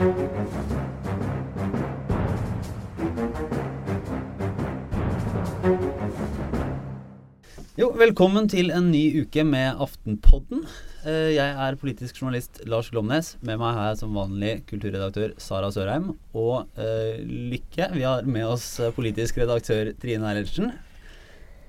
[0.00, 0.06] Jo,
[8.00, 10.64] velkommen til en ny uke med Aftenpodden.
[11.04, 13.36] Eh, Jeg er politisk journalist Lars Glomnes.
[13.44, 16.16] Med meg her som vanlig kulturredaktør Sara Sørheim.
[16.32, 20.72] Og uh, Lykke, vi har med oss eh, politisk redaktør Trine Eilertsen.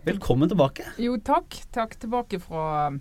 [0.08, 0.88] Velkommen tilbake.
[1.04, 1.66] Jo, takk.
[1.76, 2.96] Takk tilbake fra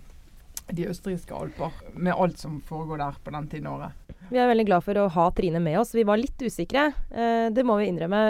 [0.75, 4.00] de østerrikske alper, med alt som foregår der på den tiden av året.
[4.31, 5.89] Vi er veldig glad for å ha Trine med oss.
[5.91, 6.85] Vi var litt usikre.
[7.11, 8.21] Eh, det må vi innrømme.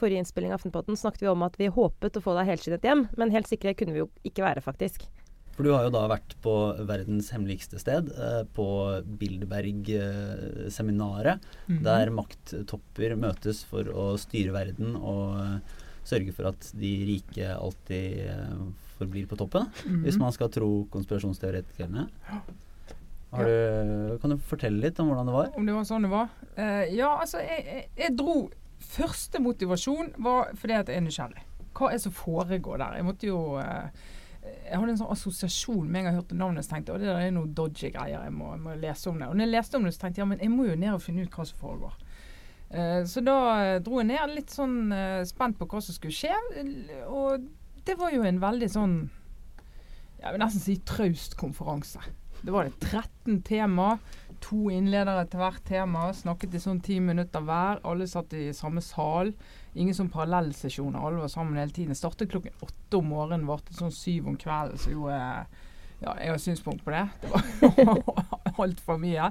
[0.00, 3.04] Forrige innspilling av Aftenpotten snakket vi om at vi håpet å få deg helskinnet hjem,
[3.16, 5.06] men helt sikre kunne vi jo ikke være, faktisk.
[5.54, 6.54] For du har jo da vært på
[6.88, 8.66] verdens hemmeligste sted, eh, på
[9.20, 11.82] Bilderberg-seminaret, Mhm.
[11.84, 15.58] der makttopper møtes for å styre verden og eh,
[16.04, 18.46] sørge for at de rike alltid eh,
[18.98, 20.02] forblir på toppen, Mhm.
[20.04, 22.08] hvis man skal tro konspirasjonsteoretikerne.
[23.30, 25.50] Du, kan du fortelle litt om hvordan det var?
[25.54, 26.32] Om det var sånn det var?
[26.56, 28.40] Uh, ja, altså, jeg, jeg, jeg dro
[28.80, 31.42] Første motivasjon var fordi at jeg er nysgjerrig.
[31.76, 32.94] Hva er det som foregår der?
[32.96, 33.90] Jeg måtte jo uh,
[34.40, 37.10] jeg hadde en sånn assosiasjon med en gang jeg hørte navnet, så tenkte jeg det
[37.10, 39.28] der er noe dodgy greier, jeg må, jeg må lese om det.
[39.28, 40.94] Og når jeg leste om det, så tenkte jeg ja, men jeg må jo ned
[40.94, 41.98] og finne ut hva som foregår.
[42.70, 43.36] Eh, så da
[43.84, 44.78] dro jeg ned litt sånn
[45.28, 46.32] spent på hva som skulle skje.
[47.04, 47.44] Og
[47.84, 48.96] det var jo en veldig sånn
[50.20, 52.00] jeg vil nesten si traust konferanse.
[52.42, 53.98] Det var det 13 tema,
[54.40, 56.06] to innledere til hvert tema.
[56.16, 57.82] Snakket i sånn ti minutter hver.
[57.84, 59.34] Alle satt i samme sal.
[59.76, 60.96] Ingen sånn parallellsesjoner.
[61.00, 61.98] Alle var sammen hele tiden.
[61.98, 64.80] Startet klokken åtte om morgenen, varte sånn syv om kvelden.
[64.80, 65.44] Så jo, eh,
[66.00, 67.04] ja, jeg har synspunkt på det.
[67.20, 68.24] Det var
[68.64, 69.28] altfor mye.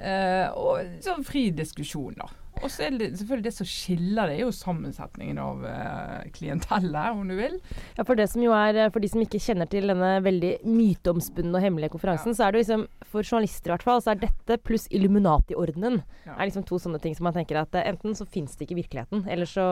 [0.00, 2.26] Eh, og sånn fri diskusjon, da.
[2.60, 7.14] Og så er det selvfølgelig det som skiller det, er jo sammensetningen av uh, klientellet,
[7.14, 7.56] om du vil.
[7.96, 10.52] Ja, for, det som jo er, eh, for de som ikke kjenner til denne veldig
[10.68, 14.20] myteomspunne og hemmelige konferansen, så er det liksom, for journalister i hvert fall, så er
[14.26, 16.34] dette pluss Illuminati-ordenen Ja.
[16.36, 18.76] er liksom to sånne ting som man tenker at eh, enten så fins det ikke
[18.76, 19.64] i virkeligheten, eller så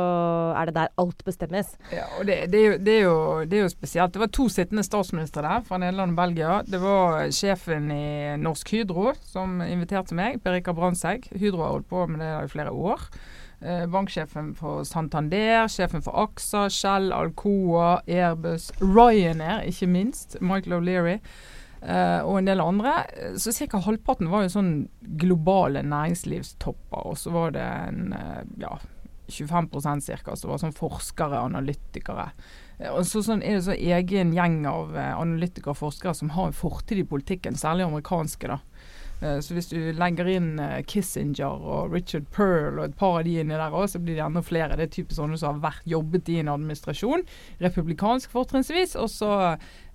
[0.57, 1.75] er det der alt bestemmes.
[1.93, 4.15] Ja, og det, det, er jo, det, er jo, det er jo spesielt.
[4.17, 6.57] Det var to sittende statsministre der fra Nederland og Belgia.
[6.65, 11.29] Det var sjefen i Norsk Hydro som inviterte meg, Per Rikard Brandtzæg.
[11.37, 12.78] Hydro har holdt på med det i flere år.
[13.61, 20.37] Eh, banksjefen for Santander, sjefen for AXA, Shell, Alcoa, Airbus, Ryanair, ikke minst.
[20.41, 21.19] Michael O'Leary.
[21.79, 23.05] Uh, og en del andre.
[23.15, 23.79] Eh, Så ca.
[23.79, 24.73] halvparten var jo sånn
[25.19, 27.05] globale næringslivstopper.
[27.07, 28.73] Og så var det en uh, ja,
[29.31, 32.33] 25% cirka, som var sånn forskere, analytikere.
[32.91, 36.51] Og så sånn, er det så egen gjeng av uh, analytikere og forskere som har
[36.51, 38.51] en fortid i politikken, særlig amerikanske.
[38.51, 38.59] da.
[39.21, 43.25] Eh, Så hvis du legger inn eh, Kissinger og Richard Pearl og et par av
[43.27, 44.77] de inni der òg, så blir det enda flere.
[44.79, 47.25] Det er typisk sånne som har vært jobbet i en administrasjon,
[47.65, 49.33] republikansk fortrinnsvis, og så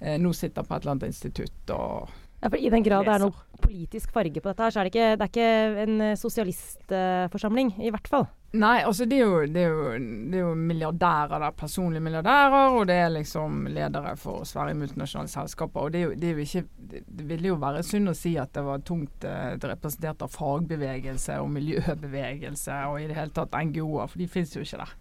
[0.01, 2.11] eh, nå sitter på et eller annet institutt og
[2.43, 4.87] Ja, for I den grad det er noe politisk farge på dette, her, så er
[4.87, 8.27] det ikke, det er ikke en eh, sosialistforsamling, i hvert fall.
[8.53, 9.93] Nei, altså det er, jo, det, er jo,
[10.29, 15.31] det er jo milliardærer der, personlige milliardærer, og det er liksom ledere for svære multinasjonale
[15.31, 15.87] selskaper.
[15.87, 18.35] Og det, er jo, det, er jo ikke, det, ville jo være synd å si
[18.37, 23.57] at det var tungt eh, representert av fagbevegelse og miljøbevegelse og i det hele tatt
[23.57, 24.93] NGO-er, for de finnes jo ikke der.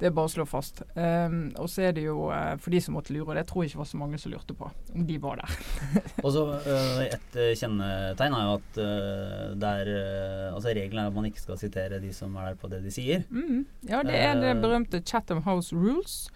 [0.00, 0.82] Det er bare å slå fast.
[0.96, 3.62] Um, og så er det jo uh, for de som måtte lure, og det tror
[3.64, 5.54] jeg ikke var så mange som lurte på, om de var der.
[6.24, 11.10] Og så uh, Et øh, kjennetegn er jo at uh, er øh, Altså regelen er
[11.10, 13.24] at man ikke skal sitere de som er der på det de sier.
[13.30, 13.64] Mm.
[13.88, 14.60] Ja, det er det Eh.
[14.60, 16.30] berømte Chatham House Rules.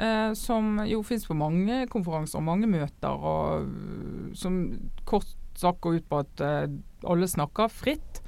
[0.00, 4.62] Uh, som jo finnes på mange konferanser og mange møter, og uh, som
[5.04, 5.26] kort
[5.58, 8.19] sagt går ut på at uh, alle snakker fritt.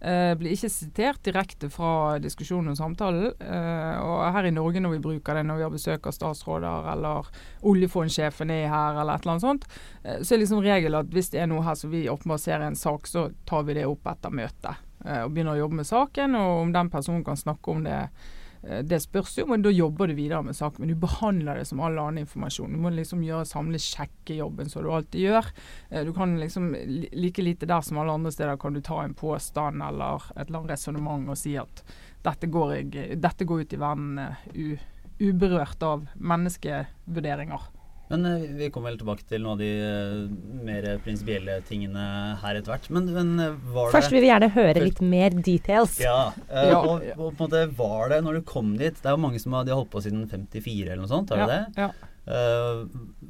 [0.00, 3.34] Eh, blir ikke sitert direkte fra diskusjonen og samtalen.
[3.36, 6.88] Eh, og her i Norge når vi bruker det når vi har besøk av statsråder
[6.94, 7.28] eller
[7.68, 9.68] oljefondsjefen er her eller et eller annet sånt,
[10.02, 12.58] eh, så er liksom regelen at hvis det er noe her som vi åpenbart ser
[12.62, 14.86] er en sak, så tar vi det opp etter møtet.
[15.00, 18.00] Og begynner å jobbe med saken, og om den personen kan snakke om det
[18.62, 20.82] det spørs jo, men da jobber du videre med saken.
[20.84, 22.74] Men du behandler det som all annen informasjon.
[22.74, 25.48] Du må liksom gjøre samle sjekkejobben som du alltid gjør.
[25.90, 26.74] Eh, Du kan liksom
[27.12, 30.58] like lite der som alle andre steder kan du ta en påstand eller et eller
[30.60, 31.84] annet resonnement og si at
[32.22, 34.78] dette går, dette går ut i verden eh,
[35.20, 37.60] uberørt av menneskevurderinger.
[38.10, 42.04] Men øh, vi kommer vel tilbake til noen av de øh, mer prinsipielle tingene
[42.42, 42.90] her etter hvert.
[42.90, 43.32] Men, men
[43.70, 45.98] var Først vil vi gjerne høre litt mer details.
[46.02, 46.78] ja, Ja.
[46.80, 49.38] og, og på en måte var det når du kom dit Det er jo mange
[49.42, 51.84] som har, de har holdt på siden 54 eller noe sånt, har ja, de det?
[51.86, 51.90] Ja.
[52.30, 52.84] Øh,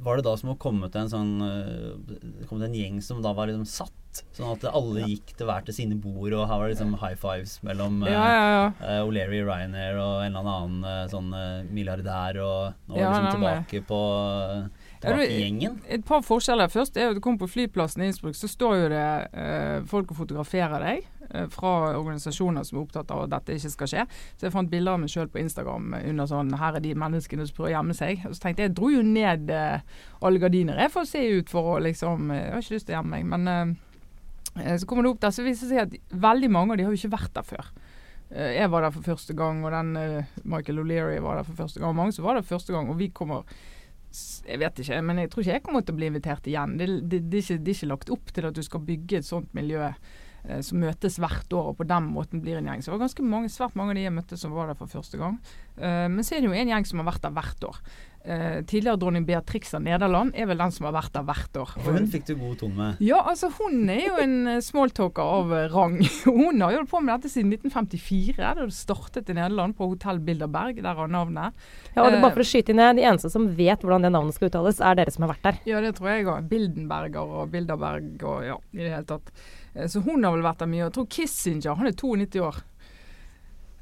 [0.05, 3.23] var det da som å komme til en sånn uh, kom til en gjeng som
[3.25, 3.97] da var liksom satt?
[4.35, 7.19] Sånn at alle gikk til hver til sine bord, og her var det liksom high
[7.20, 8.64] fives mellom uh, ja, ja, ja.
[8.81, 13.38] Uh, O'Leary Ryanair og en eller annen uh, sånn uh, milliardær, og nå Ja, liksom
[13.38, 15.79] tilbake på uh, i Taki-gjengen.
[15.88, 16.69] Et par forskjeller.
[16.69, 19.79] Først er jo at du kommer på flyplassen i Innsbruck, så står jo det eh,
[19.88, 21.06] folk og fotograferer deg.
[21.35, 24.06] Eh, fra organisasjoner som er opptatt av at dette ikke skal skje.
[24.37, 27.47] Så jeg fant bilder av meg sjøl på Instagram under sånn 'Her er de menneskene
[27.47, 28.27] som prøver å gjemme seg'.
[28.27, 29.81] Og så tenkte jeg jeg dro jo ned eh,
[30.23, 32.94] alle gardiner jeg får se ut for å liksom eh, Jeg har ikke lyst til
[32.94, 33.79] å gjemme meg, men
[34.50, 36.91] så kommer det opp der, så viser det seg at veldig mange av de har
[36.91, 37.69] jo ikke vært der før.
[38.31, 39.93] Jeg var der for første gang, og den
[40.43, 41.91] Michael O'Leary var der for første gang.
[41.91, 43.44] og Mange som var der for første gang, og vi kommer
[44.47, 46.76] Jeg vet ikke, men jeg tror ikke jeg kommer til å bli invitert igjen.
[46.79, 49.21] Det, det, det, er, ikke, det er ikke lagt opp til at du skal bygge
[49.21, 49.93] et sånt miljø
[50.65, 52.83] som møtes hvert år og på den måten blir en gjeng.
[52.83, 54.91] Så det var ganske mange, svært mange av de jeg møtte som var der for
[54.91, 55.39] første gang.
[55.77, 57.83] Eh, men så er det jo en gjeng som har vært der hvert år.
[58.21, 61.71] Eh, tidligere dronning Beatrix av Nederland er vel den som har vært der hvert år.
[61.81, 62.99] For hun fikk du god tone med.
[63.01, 65.97] Ja, altså hun er jo en eh, smalltalker av eh, rang.
[66.27, 69.89] Hun har jo holdt på med dette siden 1954, da det startet i Nederland på
[69.89, 70.83] hotell Bilderberg.
[70.85, 71.57] Der har navnet.
[71.95, 74.13] Ja, og det, er bare for å skyte inn De eneste som vet hvordan det
[74.13, 75.63] navnet skal uttales, er dere som har vært der.
[75.71, 76.51] Ja, det tror jeg òg.
[76.51, 79.33] Bildenberger og Bilderberg og ja, i det hele tatt.
[79.73, 80.85] Eh, Så hun har vel vært der mye.
[80.85, 82.61] Jeg tror Kissinger, han er 92 år.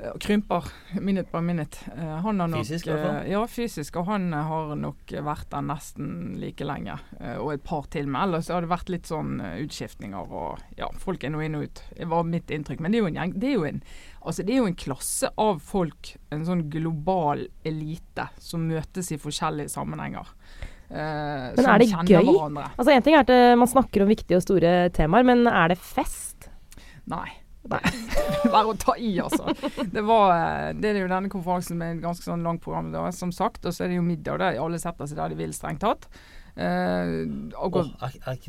[0.00, 0.64] Eh, krymper
[1.00, 1.78] minutt på minute.
[1.96, 3.16] Eh, Han har nok, Fysisk, i hvert fall.
[3.24, 3.96] eh, Ja, fysisk.
[3.98, 6.98] Og han har nok vært der nesten like lenge.
[7.40, 8.22] Og et par til med.
[8.28, 11.82] Ellers har det vært litt sånn utskiftninger og ja, folk er nå inn og ut.
[11.96, 12.78] Det var mitt inntrykk.
[12.80, 13.34] Men det er jo en gjeng.
[13.40, 13.82] Det er jo en,
[14.22, 19.18] altså det er jo en klasse av folk, en sånn global elite, som møtes i
[19.18, 20.30] forskjellige sammenhenger.
[20.90, 22.22] Eh, Men er det gøy?
[22.22, 22.70] Hverandre.
[22.78, 25.78] Altså En ting er at man snakker om viktige og store temaer, men er det
[25.82, 26.48] fest?
[27.10, 27.26] Nei.
[27.68, 27.92] Nei.
[28.54, 29.52] Bare å ta i, altså.
[29.92, 33.08] Det, var, eh, det er jo denne konferansen med et ganske sånn langt program, da,
[33.14, 33.66] som sagt.
[33.66, 35.82] Og så er det jo middag, der er alle setter seg der de vil, strengt
[35.84, 36.08] tatt.
[36.58, 37.12] Eh,
[37.60, 37.90] og oh,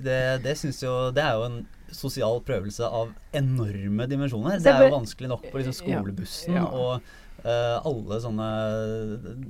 [0.01, 1.57] det det syns jo Det er jo en
[1.93, 4.61] sosial prøvelse av enorme dimensjoner.
[4.61, 6.65] Det er jo vanskelig nok på liksom skolebussen Ja.
[6.65, 7.05] og
[7.43, 8.49] eh, alle sånne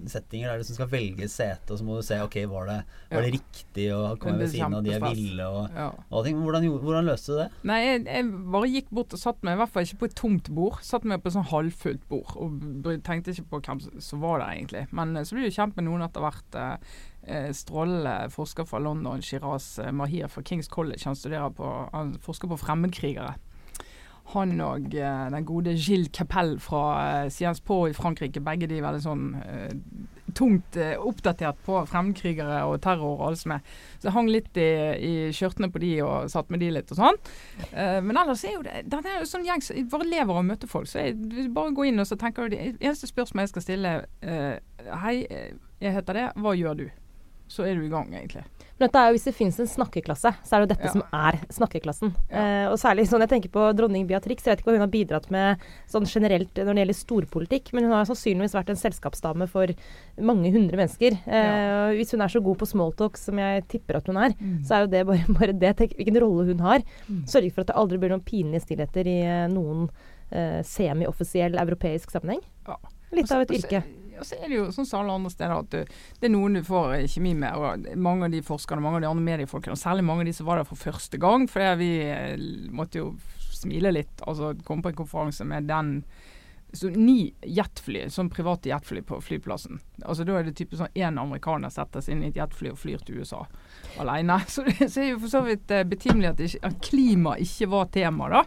[0.10, 2.78] settinger der du skal velge sete, og så må du se ok, var det,
[3.12, 5.90] var det riktig å komme ved siden av de jeg ville og, ja.
[6.10, 6.40] og ting.
[6.40, 7.50] Hvordan, hvordan løste du det?
[7.70, 10.18] Nei, jeg, jeg bare gikk bort og satt meg, i hvert fall ikke på et
[10.20, 10.80] tomt bord.
[10.86, 14.56] Satt meg på et sånn halvfullt bord og tenkte ikke på hvem som- var der
[14.58, 14.88] egentlig.
[14.92, 16.58] Men eh, så ble du kjent med noen etter hvert.
[16.60, 16.96] Eh,
[17.30, 21.06] eh, strålende forsker fra London, Shiraz Mahir fra Kings College.
[21.06, 23.36] Han studerer på, han forsker på fremmedkrigere.
[24.34, 26.84] Han og eh, den gode Gilles Capelle fra
[27.24, 29.72] eh, Sciences Po i Frankrike, begge de veldig sånn eh,
[30.38, 33.64] tungt eh, oppdatert på fremmedkrigere og terror og alt som er.
[33.98, 34.70] Så jeg hang litt i,
[35.10, 37.20] i skjørtene på de og satt med de litt og sånn.
[37.72, 40.44] Eh, men ellers er jo det det er jo sånn gjeng som bare lever av
[40.44, 40.90] å møte folk.
[40.92, 43.98] Så jeg bare gå inn og så tenker du det eneste spørsmålet jeg skal stille,
[45.04, 45.16] Hei,
[45.82, 46.28] jeg heter det.
[46.40, 46.90] Hva gjør du?
[47.50, 48.44] Så er du i gang, egentlig.
[48.80, 50.92] Men dette er jo, Hvis det finnes en snakkeklasse, så er det jo dette Ja.
[50.94, 52.12] som er snakkeklassen.
[52.30, 52.38] Ja.
[52.40, 54.46] Eh, og særlig sånn, Jeg tenker på dronning Beatrix.
[54.46, 55.58] Jeg vet ikke hva hun har bidratt med
[55.90, 59.68] sånn generelt når det gjelder storpolitikk, men hun har sannsynligvis vært en selskapsdame for
[60.22, 61.18] mange hundre mennesker.
[61.28, 64.30] Eh, og Hvis hun er så god på smalltalk som jeg tipper at hun er,
[64.64, 65.76] så er jo det bare, bare det.
[65.76, 66.80] Tenk hvilken rolle hun har.
[67.10, 67.26] Mm.
[67.28, 69.90] Sørge for at det aldri blir noen pinlige stillheter i eh, noen
[70.32, 72.40] eh, semi-offisiell europeisk sammenheng.
[72.68, 72.78] Ja.
[73.12, 73.84] Litt av et yrke.
[74.20, 76.60] Og så er det jo sånn som alle andre steder at du, det er noen
[76.60, 77.56] du får eh, kjemi med.
[77.56, 80.38] og Mange av de forskerne, mange av de andre mediefolkene, og særlig mange av de
[80.40, 81.48] som var der for første gang.
[81.52, 82.36] For vi eh,
[82.76, 83.14] måtte jo
[83.60, 84.26] smile litt.
[84.28, 86.02] Altså komme på en konferanse med den
[86.74, 89.80] så ni jetfly, sånn private jetfly på flyplassen.
[90.04, 92.78] Altså Da er det typisk sånn én amerikaner setter seg inn i et jetfly og
[92.78, 93.42] flyr til USA
[93.98, 94.38] alene.
[94.54, 97.90] Så det så er jo for så vidt eh, betimelig at, at klima ikke var
[97.94, 98.44] tema, da.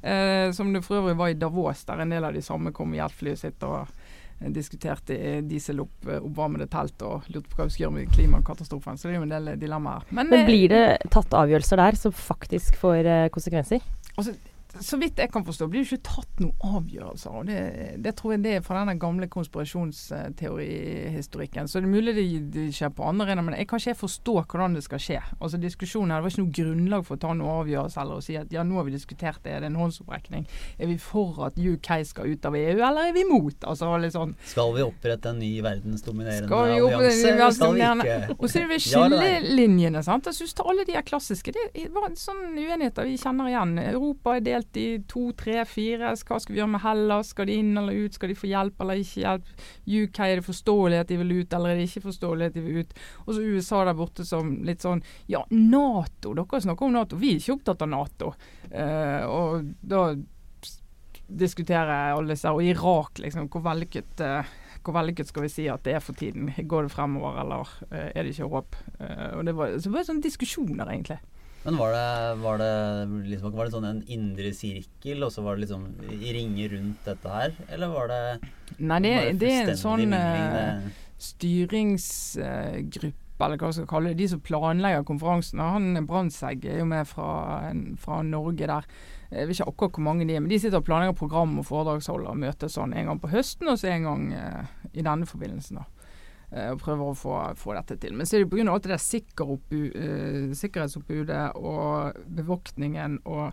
[0.00, 2.94] Eh, som det for øvrig var i Davos, der en del av de samme kom
[2.94, 4.05] i jetflyet sitt og eh,
[4.52, 8.98] diskuterte i dieseloppvarmede telt og lurte på hva vi skal gjøre med klimakatastrofen.
[8.98, 10.04] Så det er jo en del dilemmaer.
[10.10, 13.80] Men Men blir det tatt avgjørelser der som faktisk får eh, konsekvenser?
[14.16, 14.36] Altså,
[14.82, 17.30] så vidt jeg kan forstå, blir det ikke tatt noen avgjørelser.
[17.40, 17.60] og Det,
[18.04, 21.64] det tror jeg det er fra denne gamle konspirasjonsteorihistorikken.
[21.68, 24.34] Så det er mulig det, det skjer på andre arenaer, men jeg kan ikke forstå
[24.42, 25.20] hvordan det skal skje.
[25.40, 28.24] Altså diskusjonen her, Det var ikke noe grunnlag for å ta noen avgjørelse eller å
[28.24, 30.42] si at ja, nå har vi diskutert det, er det en håndsopprekning.
[30.78, 33.58] Er vi for at UK skal ut av EU, eller er vi imot?
[33.66, 38.36] Altså sånn Skal vi opprette en ny verdensdominerende Skal vi allianse, eller skal vi ikke?
[38.38, 40.00] Og så er det ved skillelinjene.
[40.06, 40.24] sant?
[40.30, 41.64] Jeg synes alle de er klassiske Det
[41.94, 43.72] var en sånn uenigheter vi kjenner igjen.
[43.82, 46.10] Europa er delt i to, tre, fire.
[46.16, 47.30] Hva skal vi gjøre med Hellas?
[47.34, 48.16] Skal de inn eller ut?
[48.16, 49.52] Skal de få hjelp eller ikke hjelp?
[49.86, 52.64] UK er det forståelig at de vil ut, eller er det ikke forståelig at de
[52.64, 52.94] vil ut?
[53.24, 56.34] Og så USA der borte som litt sånn Ja, Nato.
[56.36, 57.20] Dere snakker om Nato.
[57.20, 58.32] Vi er ikke opptatt av Nato.
[58.72, 60.08] Uh, og da
[61.26, 63.50] diskuterer alle disse Og Irak, liksom.
[63.52, 64.56] Hvor vellykket uh,
[64.86, 66.52] hvor vellykket skal vi si at det er for tiden?
[66.70, 68.76] Går det fremover, eller uh, er det ikke håp?
[69.00, 71.18] Uh, og det var, så var sånne diskusjoner, egentlig.
[71.66, 72.10] Men var det,
[72.44, 72.74] var det
[73.26, 75.82] liksom Var det sånn en indre sirkel, og så var det liksom
[76.14, 77.50] i ringer rundt dette her?
[77.74, 78.22] Eller var det
[78.78, 80.86] Nei, det, det er en sånn uh,
[81.22, 85.60] styringsgruppe eller hva vi skal kalle det, de som planlegger konferansen.
[85.60, 87.28] Han Brandtzæg er jo med fra,
[88.00, 88.84] fra, Norge der.
[89.28, 91.66] Jeg vet ikke akkurat hvor mange de er, men de sitter og planlegger program og
[91.68, 94.62] foredragsholder og møtes sånn en gang på høsten, og så en gang eh,
[94.94, 95.82] i denne forbindelsen.
[95.82, 95.95] da.
[96.52, 98.14] Eh, og prøver å få, få, dette til.
[98.14, 98.68] Men så er det pga.
[98.70, 103.52] alt det der uh, sikkerhetsoppbudet og bevoktningen og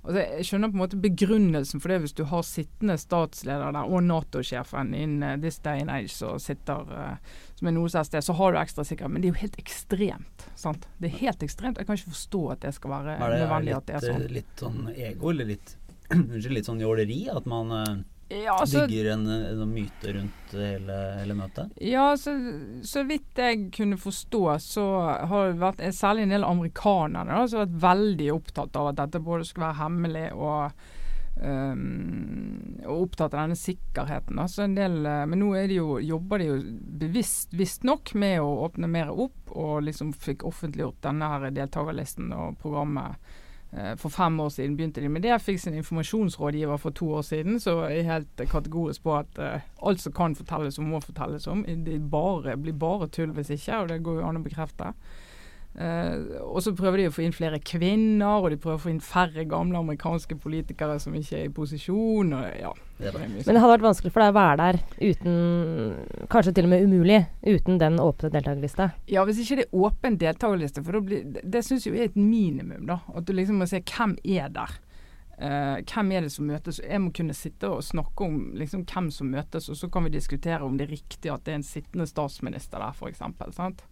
[0.00, 3.90] Altså, jeg skjønner på en måte begrunnelsen for det hvis du har sittende statsleder der
[3.92, 6.88] og Nato-sjefen in uh, this day and age som sitter
[7.58, 9.12] som er noe sted, så har du ekstra sikkerhet.
[9.12, 10.46] Men det er jo helt ekstremt.
[10.56, 10.86] sant?
[10.96, 11.76] Det er helt ekstremt.
[11.76, 14.06] Jeg kan ikke forstå at det skal være er det, nødvendig er at det er
[14.06, 14.24] sånn.
[14.38, 15.76] Litt sånn ego, eller litt,
[16.56, 17.20] litt sånn jåleri?
[17.36, 17.76] At man
[18.30, 21.72] ja, så, bygger en, en, myte rundt hele, hele møtet?
[21.82, 22.34] Ja, så,
[22.86, 24.86] så, vidt jeg kunne forstå, så
[25.26, 29.00] har det vært særlig en del amerikanere da, som har vært veldig opptatt av at
[29.02, 30.86] dette både skulle være hemmelig og,
[31.42, 31.82] um,
[32.84, 34.38] og opptatt av denne sikkerheten.
[34.46, 36.62] En del, eh, men nå de jo, jobber de jo
[37.02, 42.60] bevisst visstnok med å åpne mer opp, og liksom fikk offentliggjort denne her deltakerlisten og
[42.62, 43.18] programmet
[43.70, 45.30] for fem år siden begynte de med det.
[45.30, 49.38] Jeg fikk sin informasjonsrådgiver for to år siden, så jeg er helt kategorisk på at
[49.38, 51.62] uh, alt som kan fortelles om, må fortelles om.
[51.86, 54.90] Det bare, blir bare tull hvis ikke, og det går jo an å bekrefte.
[55.70, 58.90] Uh, og så prøver de å få inn flere kvinner, og de prøver å få
[58.90, 62.32] inn færre gamle amerikanske politikere som ikke er i posisjon.
[62.34, 65.36] Og, ja, det Men det hadde vært vanskelig for deg å være der uten
[66.30, 68.90] Kanskje til og med umulig uten den åpne deltakerlista?
[69.08, 72.18] Ja, hvis ikke det er åpen deltakerliste, for blir, det, det syns jeg er et
[72.18, 72.82] minimum.
[72.90, 74.74] da, At du liksom må se hvem er der.
[75.40, 76.82] Uh, hvem er det som møtes?
[76.82, 80.18] Jeg må kunne sitte og snakke om liksom, hvem som møtes, og så kan vi
[80.18, 83.22] diskutere om det er riktig at det er en sittende statsminister der, f.eks.
[83.56, 83.86] Sant?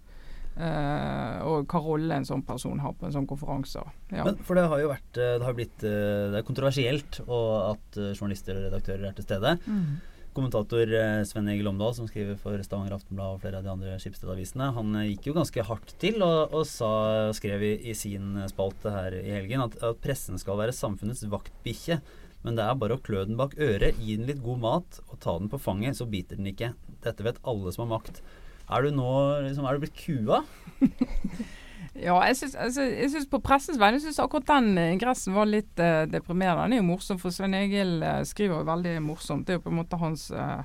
[0.58, 3.78] Uh, og hva rolle en sånn person har på en sånn konferanse.
[4.10, 4.24] Ja.
[4.26, 7.98] Men, for det har jo vært eh, Det har blitt eh, Det er kontroversielt at
[8.16, 9.52] journalister og redaktører er til stede.
[9.68, 10.00] Mm.
[10.34, 10.90] Kommentator
[11.26, 14.98] Sven Egil Omdal, som skriver for Stavanger Aftenblad og flere av de andre Skipsted-avisene, han
[15.08, 16.90] gikk jo ganske hardt til og, og sa,
[17.38, 22.00] skrev i, i, sin spalte her i helgen at, at pressen skal være samfunnets vaktbikkje.
[22.46, 25.16] Men det er bare å klø den bak øret, gi den litt god mat og
[25.22, 26.74] ta den på fanget, så biter den ikke.
[27.06, 28.22] Dette vet alle som har makt.
[28.68, 29.12] Er du nå
[29.46, 30.42] liksom, Er du blitt kua?
[32.06, 35.80] ja, jeg syns, altså, jeg syns på pressens vegne syns akkurat den ingressen var litt
[35.80, 36.68] uh, deprimerende.
[36.68, 39.46] Den er jo morsom, for Svein Egil uh, skriver jo veldig morsomt.
[39.46, 40.62] Det er jo på en måte hans uh,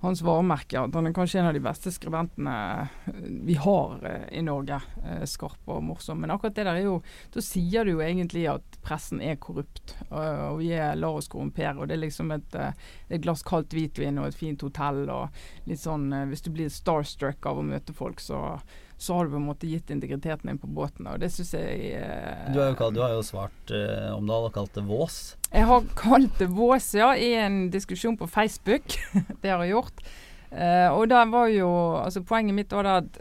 [0.00, 0.80] hans varemerke.
[0.80, 4.80] At han er kanskje en av de beste skribentene eh, vi har eh, i Norge.
[5.04, 6.22] Eh, skarp og morsom.
[6.22, 6.98] Men akkurat det der er jo
[7.34, 9.96] Da sier du jo egentlig at pressen er korrupt.
[10.08, 11.76] Og, vi er lar oss korrumpere.
[11.78, 12.60] Og det er liksom et,
[13.08, 17.46] et glass kaldt hvitvin og et fint hotell og litt sånn Hvis du blir starstruck
[17.46, 18.58] av å møte folk, så
[19.00, 21.06] så har du på en måte gitt integriteten din på båten.
[21.08, 24.36] Og det syns jeg eh, du, har jo, du, har jo svart eh, om det
[24.36, 25.20] og kalt det vås.
[25.50, 28.94] Jeg har kalt det vås, ja, i en diskusjon på Facebook.
[29.42, 30.04] det har jeg gjort.
[30.50, 33.18] Uh, og da var jo altså Poenget mitt var da at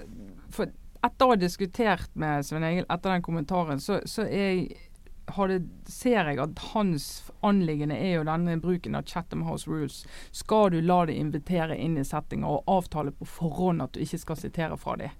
[0.49, 0.71] for
[1.05, 4.73] etter å ha diskutert med Svein Egil etter den kommentaren, så, så jeg,
[5.51, 7.05] det, ser jeg at hans
[7.45, 10.01] anliggende er jo denne bruken av Chatham House Rules.
[10.35, 14.21] Skal du la deg invitere inn i settinger og avtale på forhånd at du ikke
[14.25, 15.15] skal sitere fra dem?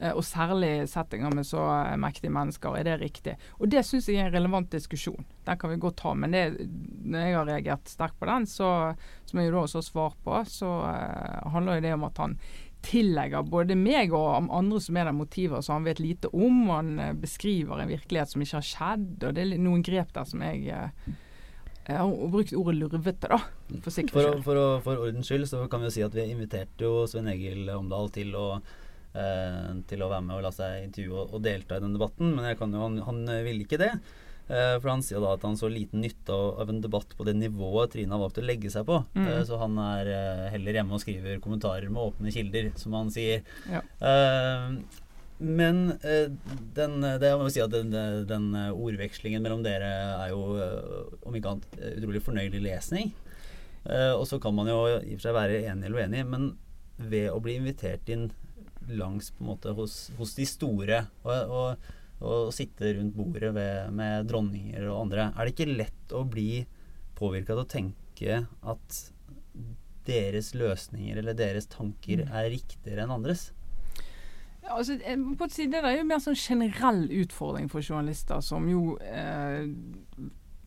[0.00, 2.78] Eh, og særlig settinger med så eh, mektige mennesker.
[2.78, 3.36] Er det riktig?
[3.60, 5.26] Og det syns jeg er en relevant diskusjon.
[5.44, 6.14] Den kan vi godt ha.
[6.16, 6.44] Men det,
[7.04, 8.72] når jeg har reagert sterkt på den, så,
[9.28, 12.38] som jeg jo da også har svar på, så uh, handler det om at han
[12.80, 16.62] tillegger både meg og andre som er der motiver som han vet lite om.
[16.72, 19.08] Han uh, beskriver en virkelighet som ikke har skjedd.
[19.20, 21.18] Og det er noen grep der som jeg uh,
[21.90, 23.38] jeg har brukt ordet lurvete, da.
[23.82, 27.02] For, for, for, for, ordens skyld så kan vi jo si at vi inviterte jo
[27.10, 28.44] Svein Egil Omdal til å
[29.10, 32.46] til å være med og la seg intervjue og, og delta i den debatten, men
[32.46, 33.90] jo, han, han ville ikke det.
[34.50, 37.36] Eh, for han sier da at han så liten nytte av, en debatt på det
[37.38, 38.98] nivået Trine har valgt å legge seg på.
[39.14, 39.28] Mm.
[39.28, 43.12] Eh, så han er eh, heller hjemme og skriver kommentarer med åpne kilder, som han
[43.14, 43.46] sier.
[43.70, 43.84] Ja.
[44.10, 44.74] Eh,
[45.40, 46.26] men eh,
[46.76, 47.94] den, det jeg må si at den,
[48.28, 50.42] den, ordvekslingen mellom dere er jo,
[51.22, 53.14] om ikke annet, utrolig fornøyelig lesning.
[53.88, 56.50] og så kan man jo i og for seg være enig eller uenig, men
[57.00, 58.26] ved å bli invitert inn
[58.88, 61.04] langs på en måte hos, hos de store.
[61.24, 61.88] Og, og,
[62.20, 65.30] og, sitte rundt bordet ved, med dronninger og andre.
[65.34, 66.64] Er det ikke lett å bli
[67.18, 69.00] påvirka til å tenke at
[70.08, 72.34] deres løsninger eller deres tanker mm.
[72.34, 73.50] er riktigere enn andres?
[74.60, 74.96] Ja, altså,
[75.38, 79.66] på et side, Det er jo mer sånn generell utfordring for journalister, som jo eh,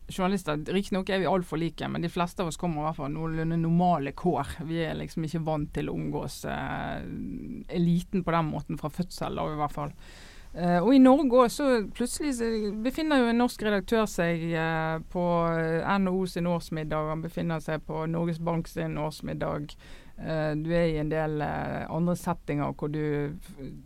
[0.08, 3.12] journalister Riktignok er vi altfor like, men de fleste av oss kommer i hvert fall
[3.14, 4.58] noenlunde normale kår.
[4.68, 7.00] Vi er liksom ikke vant til å omgås eh,
[7.72, 9.94] eliten på den måten fra fødsel av, i hvert fall.
[10.54, 12.50] Eh, og i Norge òg, så plutselig så
[12.84, 15.24] befinner jo en norsk redaktør seg eh, på
[16.04, 17.10] NHO sin årsmiddag.
[17.10, 19.74] Han befinner seg på Norges Bank sin årsmiddag.
[20.16, 23.34] Eh, du er i en del eh, andre settinger hvor du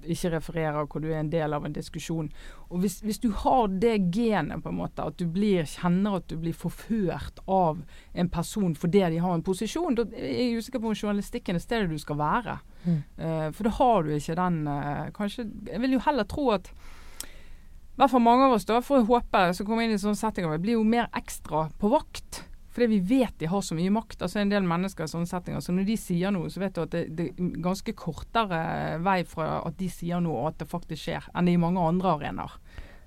[0.04, 2.28] ikke refererer, hvor du er en del av en diskusjon.
[2.68, 6.28] Og hvis, hvis, du har det genet, på en måte, at du blir, kjenner at
[6.28, 7.80] du blir forført av
[8.12, 11.64] en person fordi de har en posisjon, da er jeg usikker på om journalistikken er
[11.64, 12.58] stedet du skal være.
[12.85, 13.00] Mm.
[13.18, 16.68] Uh, for da har du ikke den uh, Kanskje Jeg vil jo heller tro at
[16.70, 20.14] i hvert fall mange av oss, da, for å håpe, som kommer inn i sånne
[20.20, 22.44] settinger, blir jo mer ekstra på vakt.
[22.78, 24.20] Fordi vi vet de har så mye makt.
[24.23, 25.64] altså En del mennesker i sånne settinger.
[25.64, 28.61] Så når de sier noe, så vet du at det, det er ganske kortere
[29.02, 32.14] vei fra at de sier noe og at det faktisk skjer, enn i mange andre
[32.14, 32.54] arenaer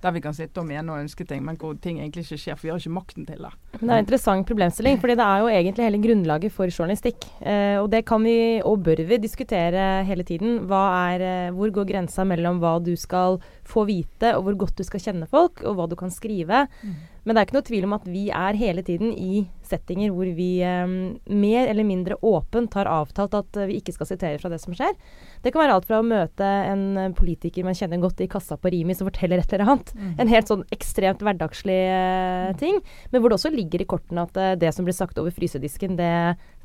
[0.01, 2.57] der vi kan sitte og mene og ønske ting, men hvor ting egentlig ikke skjer,
[2.57, 3.51] for vi har ikke makten til det.
[3.75, 7.27] Men det er en interessant problemstilling, fordi det er jo egentlig hele grunnlaget for journalistikk.
[7.39, 8.35] Eh, og det kan vi,
[8.65, 10.57] og bør vi, diskutere hele tiden.
[10.71, 13.37] Er, eh, hvor går grensa mellom hva du skal
[13.67, 16.65] få vite, og hvor godt du skal kjenne folk, og hva du kan skrive.
[16.81, 16.97] Mm.
[17.23, 20.27] Men det er ikke noe tvil om at vi er hele tiden i settinger hvor
[20.35, 20.93] vi eh,
[21.29, 24.95] mer eller mindre åpent har avtalt at vi ikke skal sitere fra det som skjer.
[25.43, 28.57] Det kan være alt fra å møte en eh, politiker man kjenner godt i kassa
[28.59, 29.93] på Rimi som forteller et eller annet.
[29.95, 30.11] Mm.
[30.23, 32.81] En helt sånn ekstremt hverdagslig eh, ting.
[33.13, 35.97] Men hvor det også ligger i kortene at eh, det som blir sagt over frysedisken,
[36.01, 36.11] det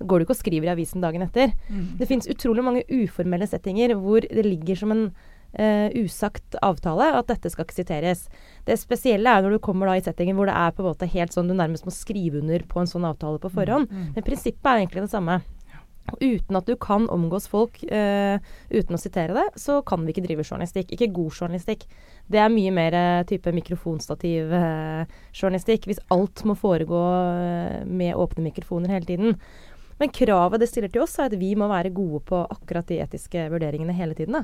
[0.00, 1.54] går du ikke og skriver i avisen dagen etter.
[1.68, 1.96] Mm.
[2.00, 5.08] Det fins utrolig mange uformelle settinger hvor det ligger som en
[5.56, 8.26] Uh, usagt avtale, at dette skal ikke siteres.
[8.68, 11.08] Det spesielle er når du kommer da i settingen hvor det er på en måte
[11.08, 13.88] helt sånn du nærmest må skrive under på en sånn avtale på forhånd.
[13.88, 14.10] Mm, mm.
[14.18, 15.34] Men prinsippet er egentlig det samme.
[16.20, 18.38] Uten at du kan omgås folk uh,
[18.68, 20.92] uten å sitere det, så kan vi ikke drive journalistikk.
[20.92, 21.86] Ikke god journalistikk.
[22.28, 25.86] Det er mye mer uh, type mikrofonstativ-journalistikk.
[25.88, 27.02] hvis alt må foregå
[27.88, 29.40] med åpne mikrofoner hele tiden.
[30.00, 33.00] Men kravet det stiller til oss, er at vi må være gode på akkurat de
[33.04, 34.42] etiske vurderingene hele tiden.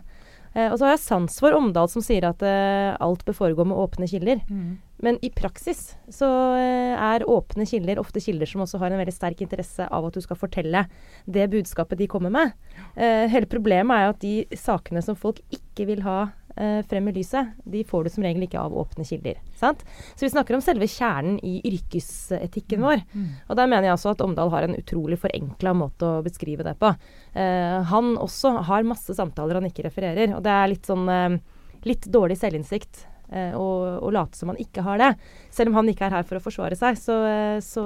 [0.55, 3.67] Eh, og så har jeg sans for Omdal som sier at eh, alt bør foregå
[3.69, 4.43] med åpne kilder.
[4.49, 4.81] Mm.
[5.03, 6.29] Men i praksis så
[6.61, 10.15] eh, er åpne kilder ofte kilder som også har en veldig sterk interesse av at
[10.15, 10.85] du skal fortelle
[11.27, 12.53] det budskapet de kommer med.
[12.95, 16.19] Eh, hele problemet er jo at de sakene som folk ikke vil ha
[16.57, 19.39] eh, frem i lyset, de får du som regel ikke av åpne kilder.
[19.59, 19.85] Sant?
[20.15, 22.87] Så vi snakker om selve kjernen i yrkesetikken mm.
[22.89, 23.05] vår.
[23.13, 23.31] Mm.
[23.49, 26.77] Og der mener jeg altså at Omdal har en utrolig forenkla måte å beskrive det
[26.81, 26.93] på.
[27.33, 31.41] Eh, han også har masse samtaler han ikke refererer, og det er litt sånn eh,
[31.89, 33.07] litt dårlig selvinnsikt.
[33.33, 35.11] Eh, og, og, late som han ikke har det.
[35.55, 37.85] Selv om han ikke er her for å forsvare seg, så, eh, så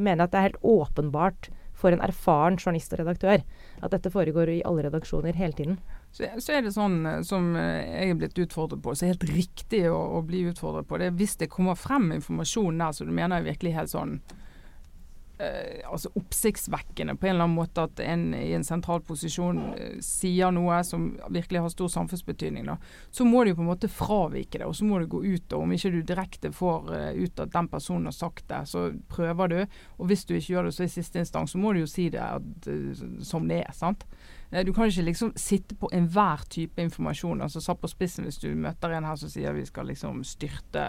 [0.00, 3.42] mener jeg at det er helt åpenbart for en erfaren journalist og redaktør
[3.84, 5.76] at dette foregår i alle redaksjoner hele tiden.
[6.16, 9.16] Så, er det sånn eh, som eh, jeg er blitt utfordret på, så er det
[9.16, 11.00] helt riktig å, å bli utfordret på.
[11.02, 14.14] det Hvis det kommer frem informasjon der så du mener er virkelig helt sånn
[15.38, 19.98] eh, altså oppsiktsvekkende på en eller annen måte at en i en sentral posisjon eh,
[20.04, 22.78] sier noe som virkelig har stor samfunnsbetydning, da,
[23.10, 24.68] så må du på en måte fravike det.
[24.68, 27.52] Og så må du gå ut, og om ikke du direkte får eh, ut at
[27.52, 29.60] den personen har sagt det, så prøver du.
[30.00, 32.08] Og hvis du ikke gjør det, så i siste instans så må du jo si
[32.12, 33.76] det at, uh, som det er.
[33.76, 34.08] sant?
[34.50, 37.42] Eh, du kan ikke liksom sitte på enhver type informasjon.
[37.42, 40.86] altså Satt på spissen hvis du møter en her som sier vi skal liksom styrte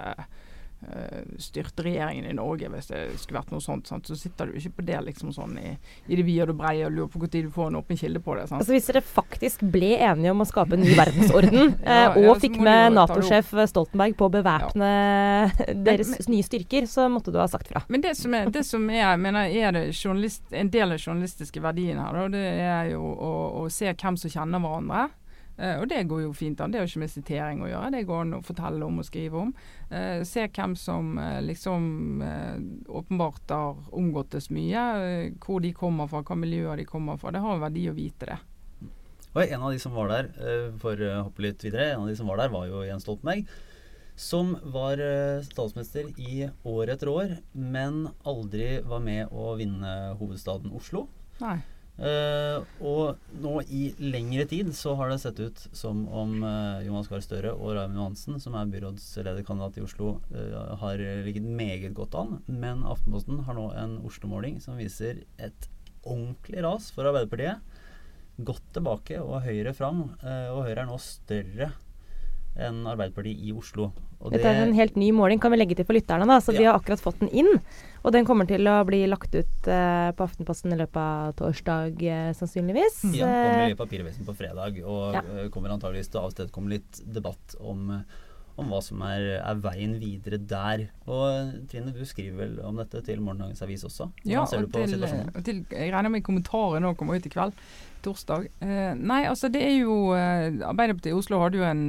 [1.42, 3.90] styrte regjeringen i Norge hvis det skulle vært noe sånt.
[3.90, 4.08] Sant?
[4.08, 5.72] Så sitter du ikke på det liksom sånn i,
[6.08, 8.22] i det vide og det breie og lurer på når du får en åpen kilde
[8.24, 8.46] på det.
[8.50, 8.62] Sant?
[8.62, 12.30] Altså Hvis dere faktisk ble enige om å skape en ny verdensorden, ja, eh, og
[12.30, 15.52] ja, fikk med Nato-sjef Stoltenberg på å bevæpne ja.
[15.90, 17.84] deres men, nye styrker, så måtte du ha sagt fra.
[17.92, 22.00] Men det som er, det som er, mener, er det en del av journalistiske verdien
[22.02, 25.08] her, da, det er jo å, å se hvem som kjenner hverandre.
[25.58, 26.74] Uh, og det går jo fint an.
[26.74, 27.94] Det har ikke med sitering å gjøre.
[27.96, 29.54] Det går an å fortelle om og skrive om.
[29.90, 31.88] Uh, se hvem som uh, liksom
[32.88, 34.84] åpenbart har omgåttes mye.
[35.44, 37.32] hvor de kommer fra, hva miljøer de kommer fra.
[37.34, 38.38] Det har en verdi å vite det.
[39.34, 40.30] Og En av de som var der,
[40.82, 43.46] for å hoppe litt videre, en av de som var der var jo Jens Stoltenberg.
[44.18, 44.98] Som var
[45.46, 51.06] statsminister i år etter år, men aldri var med å vinne hovedstaden Oslo.
[51.44, 51.60] Nei.
[51.98, 57.10] Uh, og nå i lengre tid så har det sett ut som om uh, Jonas
[57.10, 62.20] Gahr Støre og Raymond Johansen, som er byrådslederkandidat i Oslo, uh, har ligget meget godt
[62.20, 62.38] an.
[62.46, 65.70] Men Aftenposten har nå en Oslo-måling som viser et
[66.06, 67.66] ordentlig ras for Arbeiderpartiet.
[68.46, 70.04] Godt tilbake og Høyre fram.
[70.22, 71.72] og Høyre er nå større
[72.58, 73.92] enn Arbeiderpartiet i Oslo.
[74.18, 76.26] Og Dette er en helt ny måling, kan vi legge til for lytterne.
[76.26, 76.58] da, så ja.
[76.58, 77.50] De har akkurat fått den inn.
[78.02, 82.02] Og den kommer til å bli lagt ut eh, på Aftenposten i løpet av torsdag,
[82.02, 83.02] eh, sannsynligvis.
[83.18, 85.22] Ja, kommer i Papiravisen på fredag, og ja.
[85.22, 87.92] uh, kommer antageligvis til å avstedkomme litt debatt om,
[88.58, 90.88] om hva som er, er, veien videre der.
[91.06, 94.10] Og Trine, du skriver vel om dette til Morgendagens Avis også?
[94.24, 97.54] Hvordan ja, og til, til, jeg regner med kommentaren nå kommer ut i kveld
[98.08, 98.48] torsdag.
[98.60, 101.84] Eh, nei, altså det er jo eh, Arbeiderpartiet i Oslo hadde jo en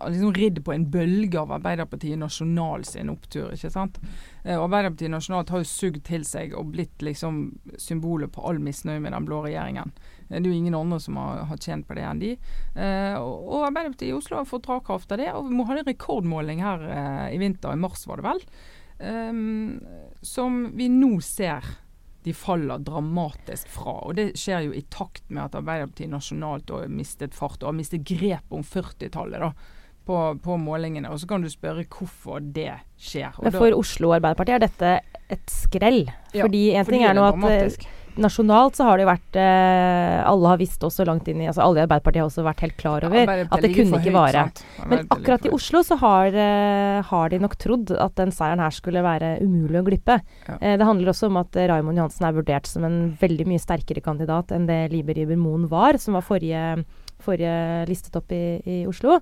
[0.00, 4.00] liksom ridd på en bølge av Arbeiderpartiet Nasjonal sin opptur, ikke sant.
[4.44, 7.44] Eh, Arbeiderpartiet Nasjonalt har jo sugd til seg og blitt liksom
[7.80, 9.94] symbolet på all misnøye med den blå regjeringen.
[10.32, 12.32] Det er jo ingen andre som har, har tjent på det enn de.
[12.74, 15.30] Eh, og, og Arbeiderpartiet i Oslo har fått dragkraft av det.
[15.36, 18.42] Og vi hadde en rekordmåling her eh, i vinter, i mars var det vel,
[19.04, 19.40] eh,
[20.34, 21.74] som vi nå ser
[22.22, 23.96] de faller dramatisk fra.
[24.06, 27.78] Og det skjer jo i takt med at Arbeiderpartiet nasjonalt har mistet fart og har
[27.78, 29.42] mistet grep om 40-tallet.
[29.42, 29.78] da.
[30.02, 33.36] På, på, målingene, og så kan du spørre hvorfor det skjer.
[33.38, 34.88] Men For Oslo Arbeiderparti er dette
[35.30, 36.08] et skrell.
[36.34, 37.84] Ja, fordi en ting er nå at eh,
[38.20, 41.64] nasjonalt så har det jo vært eh, Alle har visst også langt inn i altså
[41.64, 44.44] Alle i Arbeiderpartiet har også vært helt klar over ja, at det kunne ikke vare.
[44.90, 48.74] Men akkurat i Oslo så har, eh, har, de nok trodd at den seieren her
[48.74, 50.18] skulle være umulig å glippe.
[50.48, 50.58] Ja.
[50.58, 53.62] Eh, det handler også om at eh, Raymond Johansen er vurdert som en veldig mye
[53.62, 56.84] sterkere kandidat enn det Liber Iber Moen var, som var forrige,
[57.22, 57.56] forrige
[57.90, 59.20] listetopp i, i Oslo.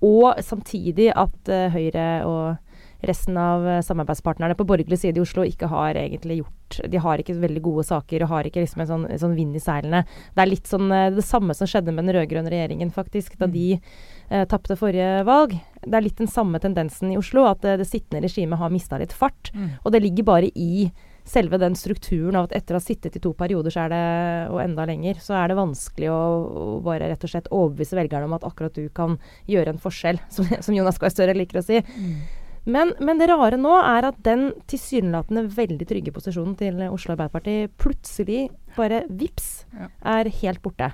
[0.00, 2.69] Og samtidig at uh, Høyre og
[3.06, 7.18] resten av uh, samarbeidspartnerne på borgerlig side i Oslo ikke har egentlig gjort De har
[7.18, 10.04] ikke veldig gode saker og har ikke liksom en sånn, en sånn vind i seilene.
[10.36, 13.48] Det er litt sånn uh, det samme som skjedde med den rød-grønne regjeringen, faktisk, da
[13.50, 13.54] mm.
[13.54, 15.56] de eh, tapte forrige valg.
[15.82, 19.14] Det er litt den samme tendensen i Oslo, at det sittende regimet har mista litt
[19.16, 19.50] fart.
[19.54, 19.70] Mm.
[19.82, 20.90] Og det ligger bare i
[21.30, 24.02] selve den strukturen av at etter å ha sittet i to perioder, så er det,
[24.50, 28.28] og enda lenger, så er det vanskelig å, å bare rett og slett overbevise velgerne
[28.28, 29.18] om at akkurat du kan
[29.50, 31.80] gjøre en forskjell, som, som Jonas Gahr Støre liker å si.
[31.80, 32.20] Mm.
[32.68, 37.70] Men, men, det rare nå er at den tilsynelatende veldig trygge posisjonen til Oslo Arbeiderparti
[37.80, 39.88] plutselig, bare vips, ja.
[40.18, 40.90] er helt borte.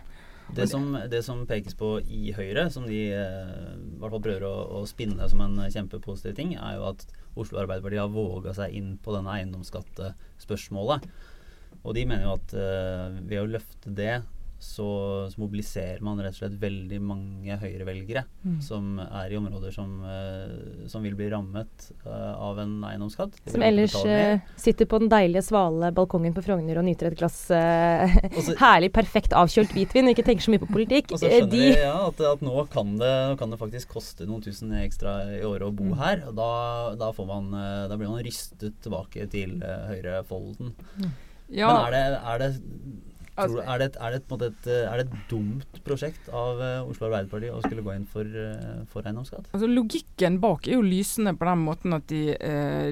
[0.55, 4.45] Det som, det som, pekes på i Høyre, som de eh, i hvert fall prøver
[4.47, 7.03] å, å, spinne som en kjempepositiv ting, er jo at
[7.35, 11.09] Oslo Arbeiderparti har våga seg inn på denne eiendomsskattespørsmålet.
[11.83, 14.21] Og de mener jo at eh, ved å løfte det,
[14.59, 18.57] så, så, mobiliserer man rett og slett veldig mange høyrevelgere mm.
[18.64, 23.37] som er i områder som, uh, som vil bli rammet uh, av en eiendomsskatt.
[23.53, 27.38] Som ellers uh, sitter på den deilige, svale balkongen på Frogner og nyter et glass
[27.53, 31.12] også, herlig, perfekt avkjølt hvitvin og ikke tenker så mye på politikk.
[31.12, 34.45] Og så skjønner de, ja, at, at nå, kan det, kan det, faktisk koste noen
[34.45, 35.99] tusen ekstra i året å bo mm.
[36.01, 36.25] her.
[36.31, 36.51] og da,
[36.97, 40.73] da, man, da, blir man rystet tilbake til Høyrefolden.
[40.97, 41.12] Mm.
[41.53, 41.69] Ja.
[41.71, 42.51] Men er det, er det
[43.37, 46.88] Altså, er, det et, er, det et, eh, er, det et, dumt prosjekt av uh,
[46.88, 49.51] Oslo Arbeiderparti å skulle gå inn for, uh, for eiendomsskatt?
[49.53, 52.22] Altså, logikken bak er jo lysende på den måten at de,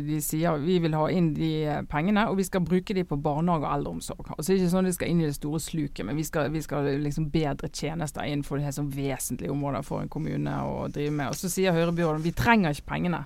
[0.05, 1.53] de, sier vi vil ha inn de
[1.91, 4.35] pengene, og vi skal bruke de på barnehage og eldreomsorg.
[4.37, 6.63] Altså Ikke sånn at de skal inn i det store sluket, men vi skal, vi
[6.65, 11.33] skal liksom bedre tjenester innenfor det sånn vesentlige områder for en kommune å drive med.
[11.33, 13.25] Og Så sier Høyre-byråden vi trenger ikke pengene.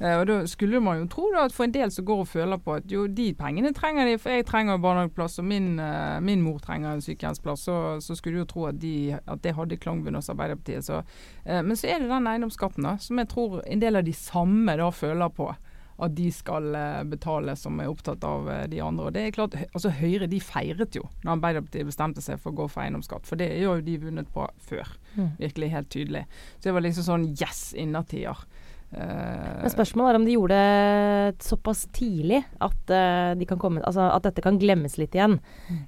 [0.00, 2.30] Eh, og Da skulle man jo tro da, at for en del som går og
[2.30, 6.18] føler på at jo, de pengene trenger de, for jeg trenger barnehageplass og min, uh,
[6.22, 9.56] min, mor trenger en sykehjemsplass, så, så skulle du jo tro at, de, at det
[9.56, 10.86] hadde klangbunn hos Arbeiderpartiet.
[10.86, 14.06] Så, uh, men så er det den eiendomsskatten da, som jeg tror en del av
[14.06, 15.50] de samme da føler på
[15.98, 16.76] at de skal
[17.10, 19.08] betale, som er opptatt av de andre.
[19.08, 22.60] Og det er klart, altså Høyre de feiret jo når Arbeiderpartiet bestemte seg for å
[22.60, 24.92] gå for eiendomsskatt, for det har jo de vunnet på før.
[25.16, 25.32] Mm.
[25.40, 26.22] Virkelig helt tydelig.
[26.54, 28.46] Så det var liksom sånn yes innertier.
[28.46, 34.06] Uh, Men spørsmålet er om de gjorde det såpass tidlig at, uh, de komme, altså
[34.14, 35.36] at dette kan glemmes litt igjen.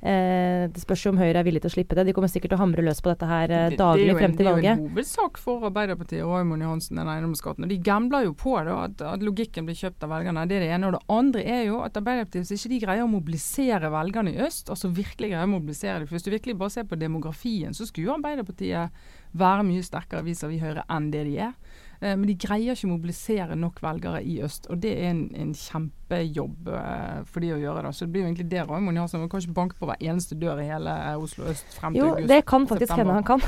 [0.02, 2.04] Uh, det spørs jo om Høyre er villig til å slippe det.
[2.10, 4.66] De kommer sikkert til å hamre løs på dette her daglig frem til valget.
[4.66, 7.66] Det er jo en hovedsak for Arbeiderpartiet og Raymond Johansen, den eiendomsskatten.
[7.66, 10.44] Og de gambler jo på da, at, at, logikken blir kjøpt av velgerne.
[10.50, 10.90] Det er det ene.
[10.90, 14.44] Og det andre er jo at Arbeiderpartiet, hvis ikke de greier å mobilisere velgerne i
[14.44, 17.76] øst, altså virkelig greier å mobilisere dem, for hvis du virkelig bare ser på demografien,
[17.76, 19.02] så skulle jo Arbeiderpartiet
[19.40, 21.54] være mye sterkere vis-à-vis Høyre enn det de er.
[22.00, 25.24] Eh, men de greier ikke å mobilisere nok velgere i øst, og det er en,
[25.36, 27.92] en kjempejobb eh, for de å gjøre det.
[27.96, 30.62] Så det blir jo egentlig det Raymond Johansen kan ikke banke på hver eneste dør
[30.62, 32.24] i hele Oslo øst frem til jo, august.
[32.24, 33.44] Jo, det kan faktisk hende han kan.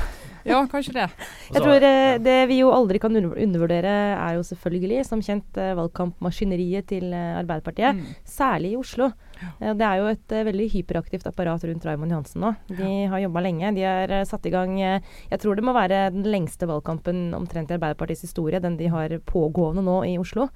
[0.51, 1.09] ja, kanskje det.
[1.55, 6.91] Jeg tror eh, det vi jo aldri kan undervurdere, er jo selvfølgelig, som kjent, valgkampmaskineriet
[6.93, 7.97] til Arbeiderpartiet.
[7.97, 8.17] Mm.
[8.37, 9.09] Særlig i Oslo.
[9.43, 9.73] Ja.
[9.77, 12.53] Det er jo et uh, veldig hyperaktivt apparat rundt Raymond Johansen nå.
[12.69, 13.73] De har jobba lenge.
[13.77, 17.29] De har uh, satt i gang uh, Jeg tror det må være den lengste valgkampen
[17.37, 20.49] omtrent i Arbeiderpartiets historie, den de har pågående nå i Oslo.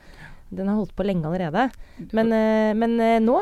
[0.48, 1.66] Den har holdt på lenge allerede.
[2.16, 2.32] Men,
[2.80, 3.34] men nå,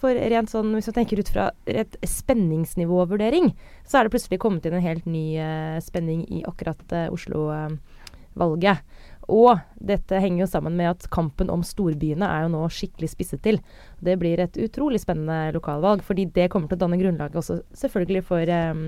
[0.00, 3.50] for rent sånn, hvis man tenker ut fra et spenningsnivåvurdering,
[3.84, 5.36] så er det plutselig kommet inn en helt ny
[5.84, 8.80] spenning i akkurat Oslo-valget.
[9.30, 13.42] Og dette henger jo sammen med at kampen om storbyene er jo nå skikkelig spisset
[13.44, 13.60] til.
[14.02, 18.24] Det blir et utrolig spennende lokalvalg, fordi det kommer til å danne grunnlaget også selvfølgelig
[18.28, 18.82] for um,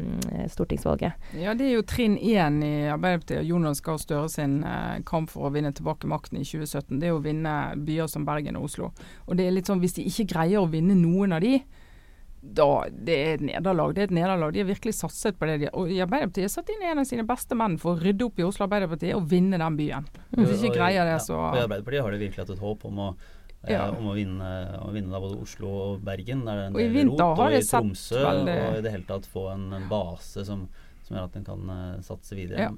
[0.52, 1.30] stortingsvalget.
[1.40, 5.30] Ja, det er jo trinn én i Arbeiderpartiet og Jonas Gahr Støre sin uh, kamp
[5.32, 6.98] for å vinne tilbake makten i 2017.
[7.00, 8.92] Det er å vinne byer som Bergen og Oslo.
[9.28, 11.60] Og det er litt sånn, hvis de ikke greier å vinne noen av de,
[12.42, 13.92] da, det er et nederlag.
[13.94, 14.50] Det er et nederlag.
[14.52, 15.60] De har virkelig satset på det.
[15.62, 18.40] De, og i Arbeiderpartiet satt inn en av sine beste menn for å rydde opp
[18.42, 20.08] i Oslo Arbeiderparti og vinne den byen.
[20.34, 22.64] Hvis de ikke greier det, så ja, og I Arbeiderpartiet har de virkelig hatt et
[22.66, 23.08] håp om å,
[23.62, 23.84] eh, Ja.
[23.94, 24.50] om å vinne,
[24.82, 26.44] å vinne både Oslo og Bergen.
[26.44, 28.90] Der det er en Og i vinter rot, har de sett veldig- Og i det
[28.90, 30.68] hele tatt få en, en base som,
[31.04, 32.58] som gjør at en kan uh, satse videre.
[32.58, 32.70] Ja.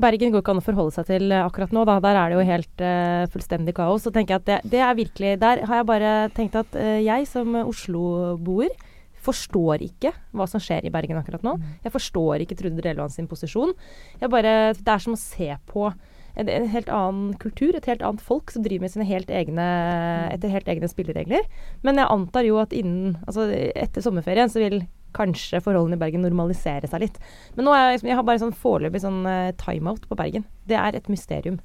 [0.00, 1.84] Bergen går ikke an å forholde seg til eh, akkurat nå.
[1.88, 1.98] Da.
[2.04, 4.04] Der er det jo helt uh, fullstendig kaos.
[4.06, 6.98] Så tenker jeg at det, det er virkelig Der har jeg bare tenkt at uh,
[7.02, 8.72] jeg som Oslo-boer
[9.20, 11.58] forstår ikke hva som skjer i Bergen akkurat nå.
[11.84, 13.74] Jeg forstår ikke Trude Drevland sin posisjon.
[14.22, 18.04] Jeg bare, det er som å se på en, en helt annen kultur, et helt
[18.06, 19.66] annet folk som driver med sine helt egne,
[20.30, 21.44] etter helt egne spilleregler.
[21.84, 24.80] Men jeg antar jo at innen, altså etter sommerferien så vil
[25.16, 27.18] kanskje forholdene i Bergen normalisere seg litt.
[27.56, 30.44] Men nå er jeg, liksom- jeg har bare sånn foreløpig sånn eh, timeout på Bergen.
[30.66, 31.60] Det er et mysterium.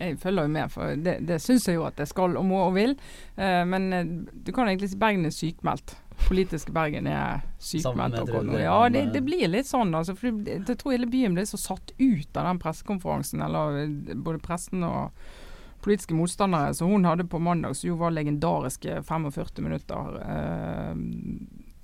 [0.00, 2.56] Jeg følger jo med, for det, det syns jeg jo at jeg skal og må
[2.70, 2.94] og vil.
[3.36, 5.92] Eh, men eh, du kan egentlig si Bergen er sykmeldt.
[6.26, 8.16] Politiske Bergen er sykmeldt.
[8.62, 9.92] Ja, det, det blir litt sånn.
[9.94, 13.76] Altså, for det- jeg tror hele byen ble så satt ut av den pressekonferansen, eller
[13.82, 15.12] eh, både pressen og
[15.84, 20.16] politiske motstandere som hun hadde på mandag, som jo var legendariske 45 minutter.
[20.24, 20.94] Eh,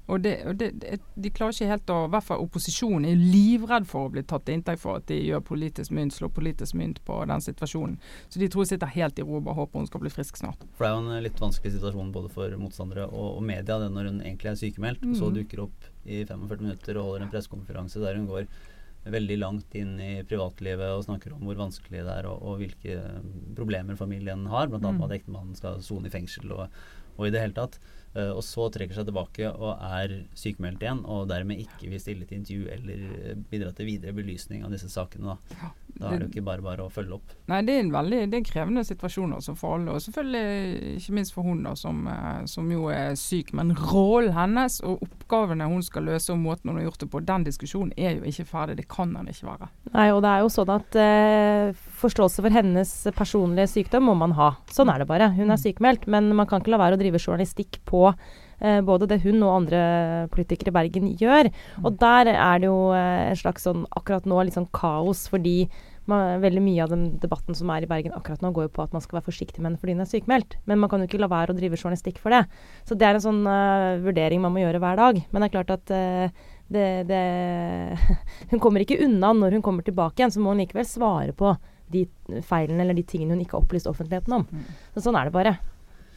[0.06, 0.68] og, det, og det,
[1.16, 4.44] De klarer ikke helt å I hvert fall opposisjonen er livredd for å bli tatt
[4.46, 7.96] til inntekt for at de gjør politisk mynt, slår politisk mynt på den situasjonen.
[8.28, 10.38] Så de tror de sitter helt i ro og bare håper hun skal bli frisk
[10.38, 10.62] snart.
[10.78, 13.90] For det er jo en litt vanskelig situasjon både for motstandere og, og media det
[13.96, 15.36] når hun egentlig er sykemeldt, og så Mhm.
[15.40, 18.46] dukker opp i 45 minutter og holder en pressekonferanse der hun går
[19.06, 22.96] veldig langt inn i privatlivet og snakker om hvor vanskelig det er og, og hvilke
[23.54, 24.80] problemer familien har, bl.a.
[24.82, 25.02] Mm.
[25.06, 26.66] at ektemannen skal sone i fengsel og,
[27.16, 27.78] og i det hele tatt.
[28.16, 32.24] Eh, og så trekker seg tilbake og er sykemeldt igjen, og dermed ikke vil stille
[32.28, 35.36] til intervju eller eh, bidra til videre belysning av disse sakene.
[35.50, 37.34] Da, da er det jo ikke bare bare å følge opp.
[37.50, 39.92] Nei, det er en veldig det er en krevende situasjon også for alle.
[39.92, 43.52] Og selvfølgelig ikke minst for hun da, som, eh, som jo er syk.
[43.56, 47.24] Men rollen hennes og oppgavene hun skal løse og måten hun har gjort det på,
[47.28, 48.78] den diskusjonen er jo ikke ferdig.
[48.80, 49.70] Det kan den ikke være.
[49.92, 54.34] Nei, og det er jo sånn at eh, forståelse for hennes personlige sykdom må man
[54.36, 54.52] ha.
[54.72, 55.30] Sånn er det bare.
[55.36, 59.08] Hun er sykemeldt, men man kan ikke la være å drive journalistikk på eh, både
[59.10, 59.80] det hun og andre
[60.32, 61.50] politikere i Bergen gjør.
[61.84, 65.62] Og der er det jo eh, en slags sånn akkurat nå litt sånn kaos, fordi
[66.06, 68.84] man, veldig mye av den debatten som er i Bergen akkurat nå, går jo på
[68.84, 70.58] at man skal være forsiktig med henne fordi hun er sykemeldt.
[70.70, 72.44] Men man kan jo ikke la være å drive journalistikk for det.
[72.86, 75.18] Så det er en sånn uh, vurdering man må gjøre hver dag.
[75.30, 77.22] Men det er klart at uh, det, det
[78.52, 81.56] Hun kommer ikke unna når hun kommer tilbake igjen, så må hun likevel svare på
[81.92, 82.06] de
[82.42, 84.46] feilene eller de tingene hun ikke har opplyst offentligheten om.
[84.96, 85.56] Så sånn er det bare.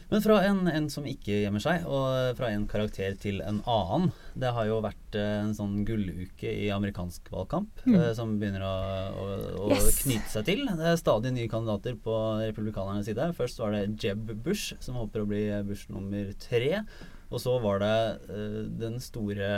[0.09, 4.07] Men fra en, en som ikke gjemmer seg, og fra en karakter til en annen.
[4.33, 7.93] Det har jo vært eh, en sånn gulluke i amerikansk valgkamp Mm.
[7.99, 8.71] eh, som begynner å,
[9.13, 9.27] å,
[9.67, 9.99] å Yes.
[10.01, 10.63] knyte seg til.
[10.65, 13.29] Det er stadig nye kandidater på republikanernes side.
[13.37, 16.81] Først var det Jeb Bush, som håper å bli Bush nummer tre.
[17.29, 17.93] Og så var det
[18.33, 19.53] eh, den store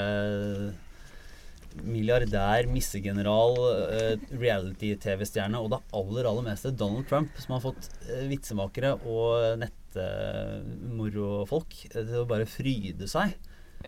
[1.83, 3.57] milliardær, missegeneral,
[3.95, 9.27] eh, reality-TV-stjerne og det aller aller meste Donald Trump, som har fått eh, vitsemakere og
[9.61, 13.27] nettmorofolk eh, til å bare fryde seg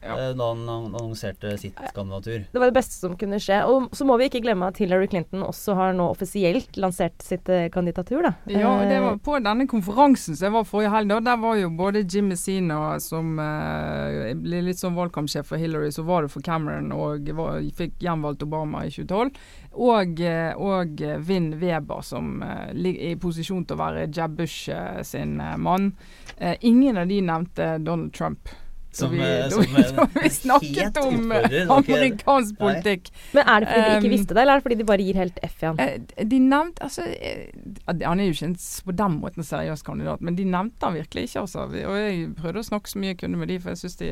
[0.02, 0.16] Ja.
[0.18, 2.46] eh, da han annonserte sitt kandidatur.
[2.52, 3.60] Det var det beste som kunne skje.
[3.70, 7.50] Og så må vi ikke glemme at Hillary Clinton også har nå offisielt lansert sitt
[7.50, 8.34] eh, kandidatur, da.
[8.52, 11.56] Ja, det Eh, var på denne konferansen som jeg var forrige helg, da, der var
[11.60, 16.32] jo både Jim Messina, som eh, ble litt sånn valgkampsjef for Hillary, så var det
[16.34, 19.32] for Cameron og var, fikk gjenvalgt Obama i 2012,
[19.74, 20.20] og,
[20.62, 25.38] og Vin Weber, som eh, ligger i posisjon til å være Jeb Bush eh, sin
[25.58, 25.94] mann.
[26.62, 28.50] Ingen av de nevnte Donald Trump.
[28.94, 32.62] Som, vi, da, som, eh, vi snakket om amerikansk Nei.
[32.62, 33.10] politikk.
[33.34, 35.06] Men er det fordi de ikke Um, visste det, eller er det fordi de bare
[35.08, 35.80] gir helt F i han?
[35.82, 37.50] Eh, De nevnte altså, eh,
[38.06, 40.98] Han er jo ikke en, på den måten en seriøs kandidat, men de nevnte han
[40.98, 41.46] virkelig ikke.
[41.46, 41.66] Altså.
[41.66, 44.10] Og jeg prøvde å snakke så mye jeg kunne med de, for jeg syns de,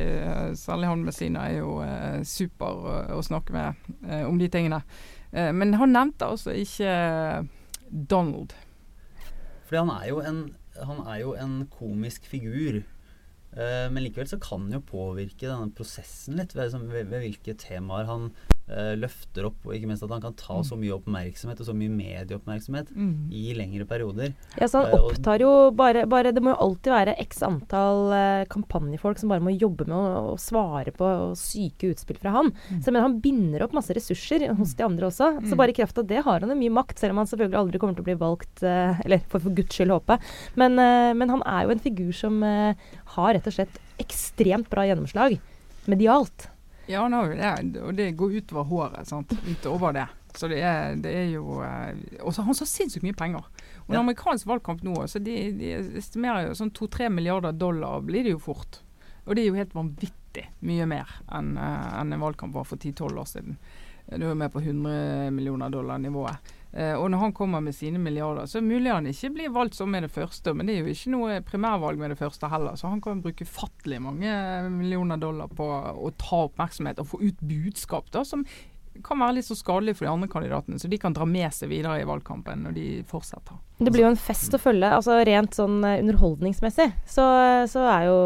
[0.57, 4.49] særlig han med Sina, er jo eh, super å, å snakke med eh, om de
[4.51, 4.81] tingene.
[5.31, 6.95] Eh, men han nevnte altså ikke
[7.89, 8.55] Donald.
[9.67, 10.41] Fordi han er jo en,
[10.81, 12.81] han er jo en komisk figur.
[13.51, 17.57] Eh, men likevel så kan han jo påvirke denne prosessen litt ved, ved, ved hvilke
[17.59, 18.29] temaer han
[18.99, 21.91] løfter opp, og ikke minst at han kan ta så mye oppmerksomhet og så mye
[21.91, 22.91] medieoppmerksomhet
[23.35, 24.33] i lengre perioder.
[24.59, 28.13] Ja, så han eh, opptar jo bare, bare Det må jo alltid være x antall
[28.15, 31.07] eh, kampanjefolk som bare må jobbe med å, svare på
[31.37, 32.51] syke utspill fra han.
[32.69, 35.33] Så jeg mener, han binder opp masse ressurser hos de andre også.
[35.47, 37.59] Så bare i kraft av det har han jo mye makt, selv om han selvfølgelig
[37.61, 40.17] aldri kommer til å bli valgt eh, Eller for, for guds skyld håpe.
[40.59, 44.69] Men, eh, men han er jo en figur som eh, har rett og slett ekstremt
[44.71, 45.37] bra gjennomslag
[45.89, 46.49] medialt.
[46.91, 47.15] Ja, han
[47.71, 49.07] det, og det går utover håret.
[49.09, 49.33] Sant?
[49.47, 50.07] Utover det.
[50.35, 51.91] Så det er, det er jo eh,
[52.23, 53.47] Og så har han så sinnssykt mye penger.
[53.85, 58.23] Og en amerikansk valgkamp nå, så de, de estimerer jo sånn to-tre milliarder dollar blir
[58.27, 58.79] det jo fort.
[59.25, 62.79] Og det er jo helt vanvittig mye mer enn uh, en en valgkamp var for
[62.79, 63.57] 10-12 år siden.
[64.11, 66.53] Du er med på 100 millioner dollar-nivået.
[66.71, 69.51] Uh, og når han kommer med sine milliarder, så er det mulig han ikke blir
[69.51, 72.47] valgt som med det første, men det er jo ikke noe primærvalg med det første
[72.51, 72.79] heller.
[72.79, 74.35] Så han kan bruke fattelig mange
[74.71, 78.47] millioner dollar på å ta oppmerksomhet og få ut budskap da, som
[79.03, 81.71] kan være litt så skadelig for de andre kandidatene, så de kan dra med seg
[81.71, 83.59] videre i valgkampen når de fortsetter.
[83.79, 84.89] Det blir jo en fest å følge.
[84.95, 87.25] altså Rent sånn uh, underholdningsmessig så,
[87.71, 88.17] så, er jo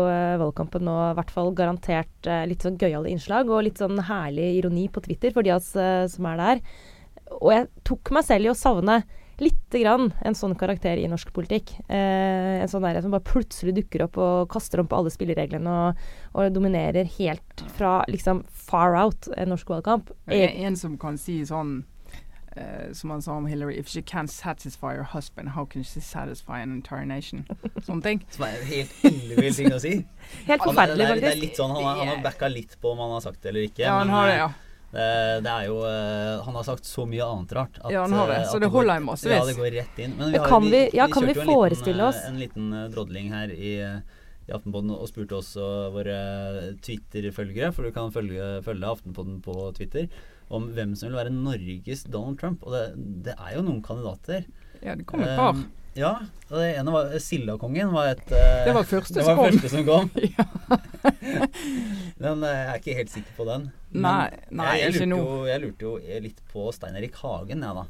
[0.41, 4.89] valgkampen nå i hvert fall garantert litt sånn gøyale innslag og litt sånn herlig ironi
[4.89, 5.71] på Twitter for de av oss
[6.13, 6.67] som er der.
[7.41, 9.03] Og jeg tok meg selv i å savne
[9.41, 11.73] lite grann en sånn karakter i norsk politikk.
[11.91, 15.73] Eh, en sånn der som bare plutselig dukker opp og kaster om på alle spillereglene
[15.89, 20.13] og, og dominerer helt fra liksom far out en norsk valgkamp.
[20.31, 21.81] En, en som kan si sånn
[22.55, 25.99] Uh, som han sa om Hillary If she can't satisfy her husband, how can she
[25.99, 27.43] satisfy an entire nation?
[27.83, 28.21] Sånne ting.
[28.31, 29.91] Som er en helt ellevill ting å si.
[30.47, 31.25] helt forferdelig, faktisk.
[31.25, 33.41] Det er, litt sånn, han, har, han har backa litt på om han har sagt
[33.43, 33.83] det eller ikke.
[33.83, 34.47] Ja, han har det, ja.
[34.95, 37.79] Eh, det er jo eh, Han har sagt så mye annet rart.
[37.81, 38.43] At, ja, han har det.
[38.51, 39.37] Så det, holder i massevis.
[39.37, 40.13] Ja, det går rett inn.
[40.19, 43.31] Men vi, har, kan vi, ja, vi, kan vi forestille liten, oss En liten drodling
[43.33, 46.19] her i, i Aftenpodden og spurte også våre
[46.85, 50.07] Twitter-følgere, for du kan følge, følge Aftenpodden på Twitter,
[50.53, 52.63] om hvem som vil være Norges Donald Trump.
[52.63, 52.85] Og det,
[53.25, 54.45] det er jo noen kandidater.
[54.81, 55.57] Ja, det kommer et par.
[55.57, 56.11] Um, ja.
[56.49, 59.71] og det ene var Sildakongen var et uh, Det var første, det var som, første
[59.71, 60.09] som kom.
[62.23, 63.69] Men uh, jeg er ikke helt sikker på den.
[63.95, 65.21] Nei, nei jeg, jeg, ikke nå.
[65.49, 67.87] Jeg lurte jo litt på Stein Erik Hagen, jeg, ja, da.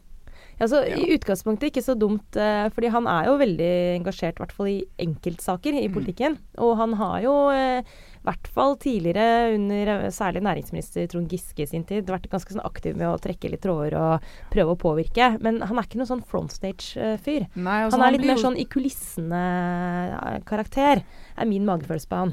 [0.55, 0.95] Ja, så ja.
[0.95, 4.71] I utgangspunktet ikke så dumt, uh, fordi han er jo veldig engasjert, i hvert fall
[4.71, 5.95] i enkeltsaker i mm.
[5.95, 6.37] politikken.
[6.39, 6.59] Mm.
[6.67, 11.85] Og han har jo uh, hvert fall tidligere, under eh, særlig næringsminister Trond Giske sin
[11.87, 14.13] tid, vært ganske sånn aktiv med å trekke litt tråder og
[14.53, 15.25] prøve å påvirke.
[15.43, 17.41] Men han er ikke noen sånn frontstage-fyr.
[17.55, 20.95] Altså, han er litt mer sånn i kulissene-karakter,
[21.35, 22.31] er min magefølelse på han.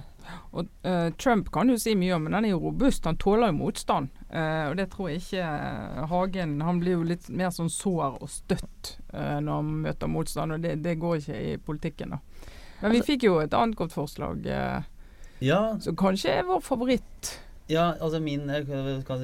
[0.53, 3.07] Og uh, Trump kan du si mye om, men han er jo robust.
[3.09, 4.07] Han tåler jo motstand.
[4.31, 8.17] Uh, og det tror jeg ikke uh, Hagen Han blir jo litt mer sånn sår
[8.23, 12.19] og støtt når han møter motstand, og det, det, går ikke i politikken, da.
[12.81, 14.47] Men altså, vi fikk jo et annet godt forslag.
[15.43, 15.63] Ja.
[15.83, 17.33] Så kanskje er vår favoritt.
[17.71, 18.47] Ja, altså min,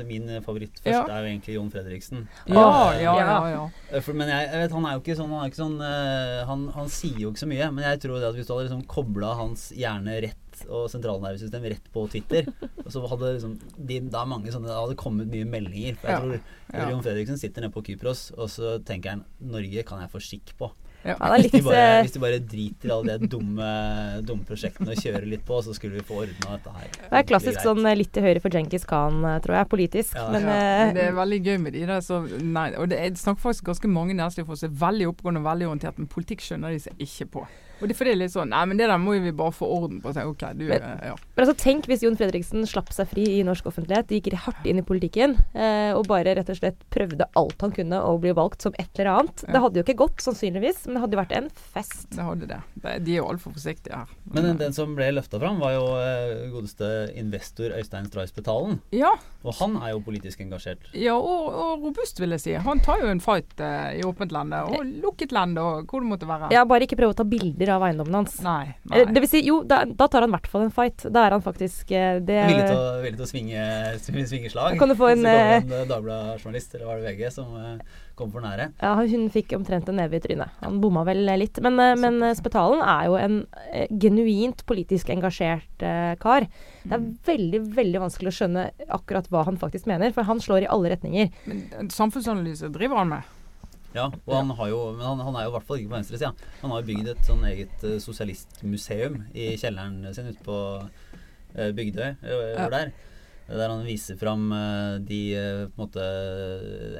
[0.06, 1.02] min favoritt først ja.
[1.10, 2.26] er jo egentlig Jon Fredriksen.
[2.46, 3.64] Ja, ja, ja, ja.
[3.90, 6.44] Eh, for, men jeg, jeg, vet, han er jo ikke sånn, han, ikke sånn uh,
[6.48, 7.70] han, han, sier jo ikke så mye.
[7.74, 11.66] Men jeg tror det at hvis du hadde liksom kobla hans hjerne rett og sentralnervesystem
[11.70, 12.48] rett på Twitter,
[12.86, 15.98] og så hadde liksom de, da mange sånne, det hadde kommet mye meldinger.
[16.00, 19.86] For jeg tror, tror Jon Fredriksen sitter nede på Kypros, og så tenker han Norge
[19.88, 20.72] kan jeg få skikk på.
[21.06, 21.14] Ja.
[21.38, 23.68] Hvis, de bare, hvis, de bare, driter i alle de dumme,
[24.26, 26.90] dumme prosjektene og kjører litt på, så skulle vi få ordna dette her.
[26.98, 30.18] Det er klassisk sånn eh, litt til høyre for Djenkis Khan, eh, tror jeg, politisk.
[30.18, 30.90] Ja, men, ja.
[30.96, 32.02] Det er veldig gøy med de der.
[32.04, 35.48] Så, nei, og det, jeg snakker faktisk ganske mange næringslivsfolk som er veldig oppegående og
[35.52, 37.46] veldig orientert, men politikk skjønner de seg ikke på.
[37.78, 39.68] Og det, for det er litt sånn Nei, men det der må vi bare få
[39.78, 40.12] orden på.
[40.28, 41.14] Ok, du, men, ja.
[41.14, 44.80] men altså, tenk hvis Jon Fredriksen slapp seg fri i norsk offentlighet, gikk hardt inn
[44.80, 48.64] i politikken eh, og bare rett og slett prøvde alt han kunne å bli valgt
[48.64, 49.44] som et eller annet.
[49.44, 49.52] Ja.
[49.54, 52.08] Det hadde jo ikke gått, sannsynligvis, men det hadde jo vært en fest.
[52.14, 52.60] Det hadde det.
[53.04, 54.14] De er jo altfor forsiktige her.
[54.28, 58.80] Men den, den som ble løfta fram, var jo eh, godeste investor Øystein Streisbetalen.
[58.96, 59.12] Ja.
[59.44, 60.90] Og han er jo politisk engasjert.
[60.96, 62.56] Ja, og, og robust, vil jeg si.
[62.64, 66.12] Han tar jo en fight eh, i åpent lende og lukket land og hvor det
[66.12, 66.50] måtte være.
[66.54, 68.38] Ja, bare ikke prøve å ta bilder av eiendommen hans.
[68.44, 69.04] Nei, nei.
[69.12, 71.06] Det vil si, jo, da, da tar han i hvert fall en fight.
[71.14, 73.62] Da er han faktisk eh, det, Villig til å, villig til å svinge,
[74.04, 74.78] svinge slag?
[74.80, 77.54] Kan du få en, Hvis det en uh, Dagbladet-journalist, eller var det VG, som
[78.18, 78.70] kom for nære?
[78.82, 80.54] Ja, hun fikk omtrent en neve i trynet.
[80.64, 81.60] Han bomma vel litt.
[81.62, 83.40] Men, men Spetalen er jo en
[84.02, 85.86] genuint politisk engasjert
[86.18, 86.48] kar.
[86.82, 87.08] Det er mm.
[87.28, 90.94] veldig veldig vanskelig å skjønne akkurat hva han faktisk mener, for han slår i alle
[90.96, 91.30] retninger.
[91.48, 93.34] Men Samfunnsanalyse driver han med?
[93.96, 95.96] Ja, og han, har jo, men han, han er jo i hvert fall ikke på
[95.96, 96.32] venstresida.
[96.62, 101.70] Han har jo bygd et sånn eget uh, sosialistmuseum i kjelleren sin ute på uh,
[101.76, 102.18] Bygdøy.
[102.24, 102.66] Uh, ja.
[102.74, 102.92] der.
[103.48, 106.04] Der han viser fram uh, de på en måte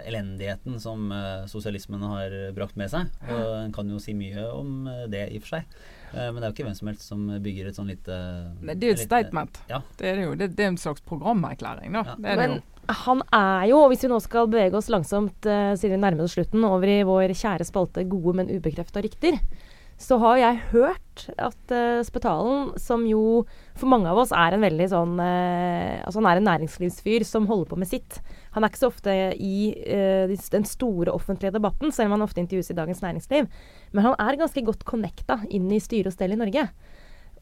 [0.09, 1.13] elendigheten som
[1.51, 3.13] sosialismen har brakt med seg.
[3.29, 5.79] Og en kan jo si mye om det i og for seg.
[6.09, 8.17] Men det er jo ikke hvem som helst som bygger et sånn lite
[8.63, 9.61] Det er jo et statement.
[9.69, 9.83] Ja.
[10.01, 12.07] Det er jo det, det er en slags programerklæring, da.
[12.15, 12.17] Ja.
[12.17, 15.75] Det er det jo han er jo, hvis vi nå skal bevege oss langsomt uh,
[15.77, 19.37] siden vi nærmer oss slutten, over i vår kjære spalte Gode, men ubekrefta rykter,
[19.99, 23.43] så har jeg hørt at uh, Spetalen, som jo
[23.77, 27.49] for mange av oss er en veldig sånn uh, Altså han er en næringslivsfyr som
[27.51, 28.21] holder på med sitt.
[28.55, 29.75] Han er ikke så ofte i
[30.49, 33.51] den store offentlige debatten, selv om han ofte intervjues i Dagens Næringsliv.
[33.93, 36.65] Men han er ganske godt connecta inn i styre og stell i Norge.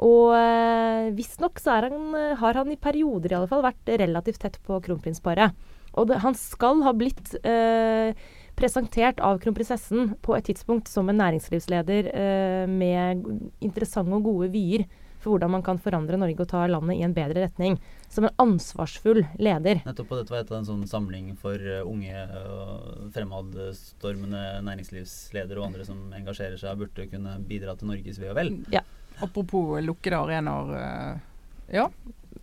[0.04, 4.42] Og eh, visstnok så han, eh, har han i perioder i alle fall vært relativt
[4.44, 5.56] tett på kronprinsparet.
[5.96, 8.12] Og det, han skal ha blitt eh,
[8.56, 13.24] presentert av kronprinsessen på et tidspunkt som en næringslivsleder eh, med
[13.64, 14.86] interessante og gode vyer
[15.26, 17.78] for hvordan man kan forandre Norge og ta landet i en bedre retning.
[18.12, 19.80] Som en ansvarsfull leder.
[19.86, 25.58] Nettopp, og dette var et av en sånn samling for uh, unge og fremadstormende næringslivsledere
[25.58, 28.52] og andre som engasjerer seg burde kunne bidra til Norges ve og vel.
[28.72, 28.84] Ja.
[29.24, 30.72] Apropos lukkede arenaer.
[30.76, 31.88] Uh, ja.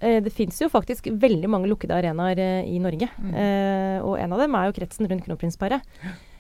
[0.04, 3.08] Eh, det fins jo faktisk veldig mange lukkede arenaer eh, i Norge.
[3.22, 3.34] Mm.
[3.34, 5.84] Eh, og en av dem er jo kretsen rundt kronprinsparet.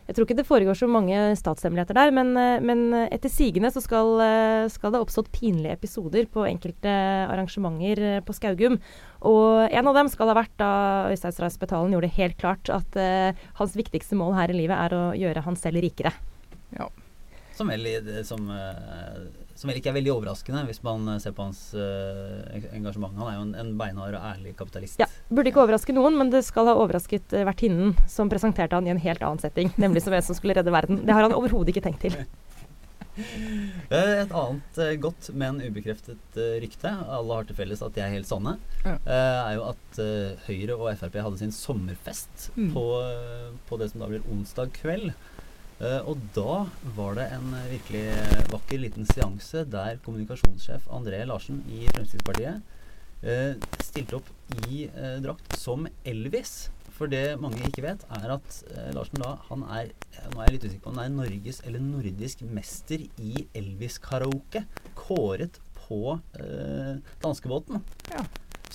[0.03, 2.33] Jeg tror ikke det foregår så mange statshemmeligheter der, men,
[2.67, 4.19] men etter sigende så skal,
[4.67, 6.91] skal, det ha oppstått pinlige episoder på enkelte
[7.31, 8.75] arrangementer på Skaugum.
[9.23, 10.73] Og en av dem skal ha vært da
[11.07, 14.75] Øystein Strauss Betalen gjorde det helt klart at eh, hans viktigste mål her i livet
[14.75, 16.11] er å gjøre han selv rikere.
[16.75, 16.89] Ja.
[17.55, 19.23] Som, eller, som uh,
[19.63, 23.15] som vel ikke er veldig overraskende hvis man eh, ser på hans uh, engasjement.
[23.15, 24.99] Han er jo en, en beinhard og ærlig kapitalist.
[24.99, 28.89] Ja, Burde ikke overraske noen, men det skal ha overrasket uh, vertinnen som presenterte han
[28.89, 31.05] i en helt annen setting, nemlig som en som skulle redde verden.
[31.07, 32.19] Det har han overhodet ikke tenkt til.
[33.13, 38.15] Et annet uh, godt, men ubekreftet uh, rykte, alle har til felles at de er
[38.15, 38.97] helt sanne, ja.
[38.97, 39.99] uh, er jo at
[40.47, 42.71] Høyre og Frp hadde sin sommerfest mm.
[42.73, 42.87] på,
[43.69, 45.13] på, det som da blir onsdag kveld.
[45.83, 46.61] Uh, og da
[46.95, 48.03] var det en uh, virkelig
[48.53, 52.79] vakker liten seanse der kommunikasjonssjef André Larsen i Fremskrittspartiet
[53.79, 54.29] stilte opp
[54.67, 54.81] i
[55.23, 56.65] drakt som Elvis.
[56.91, 58.57] For det mange ikke vet, er at
[58.91, 59.93] Larsen da han er
[60.33, 64.65] nå er jeg litt usikker på om han er Norges eller nordisk mester i Elvis-karaoke.
[64.99, 66.17] Kåret på
[67.23, 67.79] danskebåten.
[68.11, 68.25] Ja.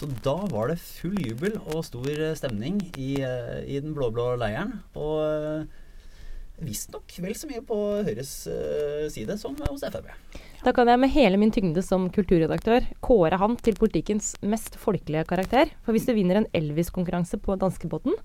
[0.01, 2.09] Så da var det full jubel og stor
[2.41, 4.79] stemning i, i den blå-blå leiren.
[4.97, 5.69] Og
[6.65, 10.11] visstnok vel så mye på Høyres uh, side som hos Frp.
[10.65, 15.27] Da kan jeg med hele min tyngde som kulturredaktør kåre han til politikkens mest folkelige
[15.29, 15.71] karakter.
[15.87, 18.17] For hvis du vinner en Elvis-konkurranse på danskebåten,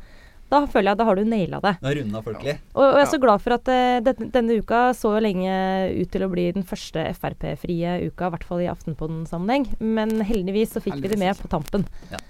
[0.53, 1.73] da føler jeg at da har du naila det.
[1.81, 2.55] Da runda folkelig.
[2.73, 5.53] Og, og, jeg er så glad for at uh, denne, denne, uka så lenge
[5.93, 9.69] ut til å bli den første Frp-frie uka, i hvert fall i Aftenpodden-sammenheng.
[9.81, 11.13] Men heldigvis så fikk heldigvis.
[11.13, 11.87] vi det med på tampen.
[12.13, 12.21] Ja.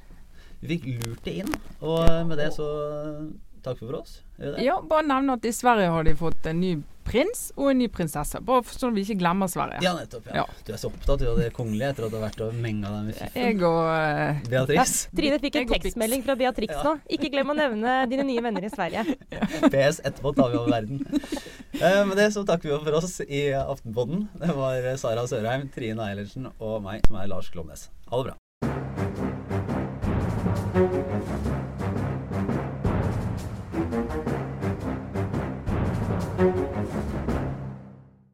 [0.64, 2.68] Vi fikk lurt det inn, og med det så
[3.66, 4.22] takk for oss.
[4.62, 7.88] Ja, bare nevne at i Sverige har de fått en ny prins og en ny
[7.92, 8.40] prinsesse.
[8.46, 9.82] Bare sånn at vi ikke glemmer Sverige.
[9.84, 10.28] Ja, nettopp.
[10.32, 10.44] Ja.
[10.44, 10.64] ja.
[10.66, 13.10] Du er så opptatt av det kongelige etter at du har vært og menga deg
[13.10, 13.40] med fiffen.
[13.42, 14.94] Jeg og uh, Beatrix.
[15.08, 16.96] Ja, Trine fikk en tekstmelding fra Beatrix nå.
[17.18, 19.06] Ikke glem å nevne dine nye venner i Sverige.
[19.74, 21.04] PS etterpå tar vi over verden.
[21.80, 24.28] Uh, med det så takker vi for oss i Aftenpodden.
[24.40, 27.90] Det var Sara Sørheim, Trine Eilertsen og meg, som er Lars Klomnes.
[28.10, 28.43] Ha det bra.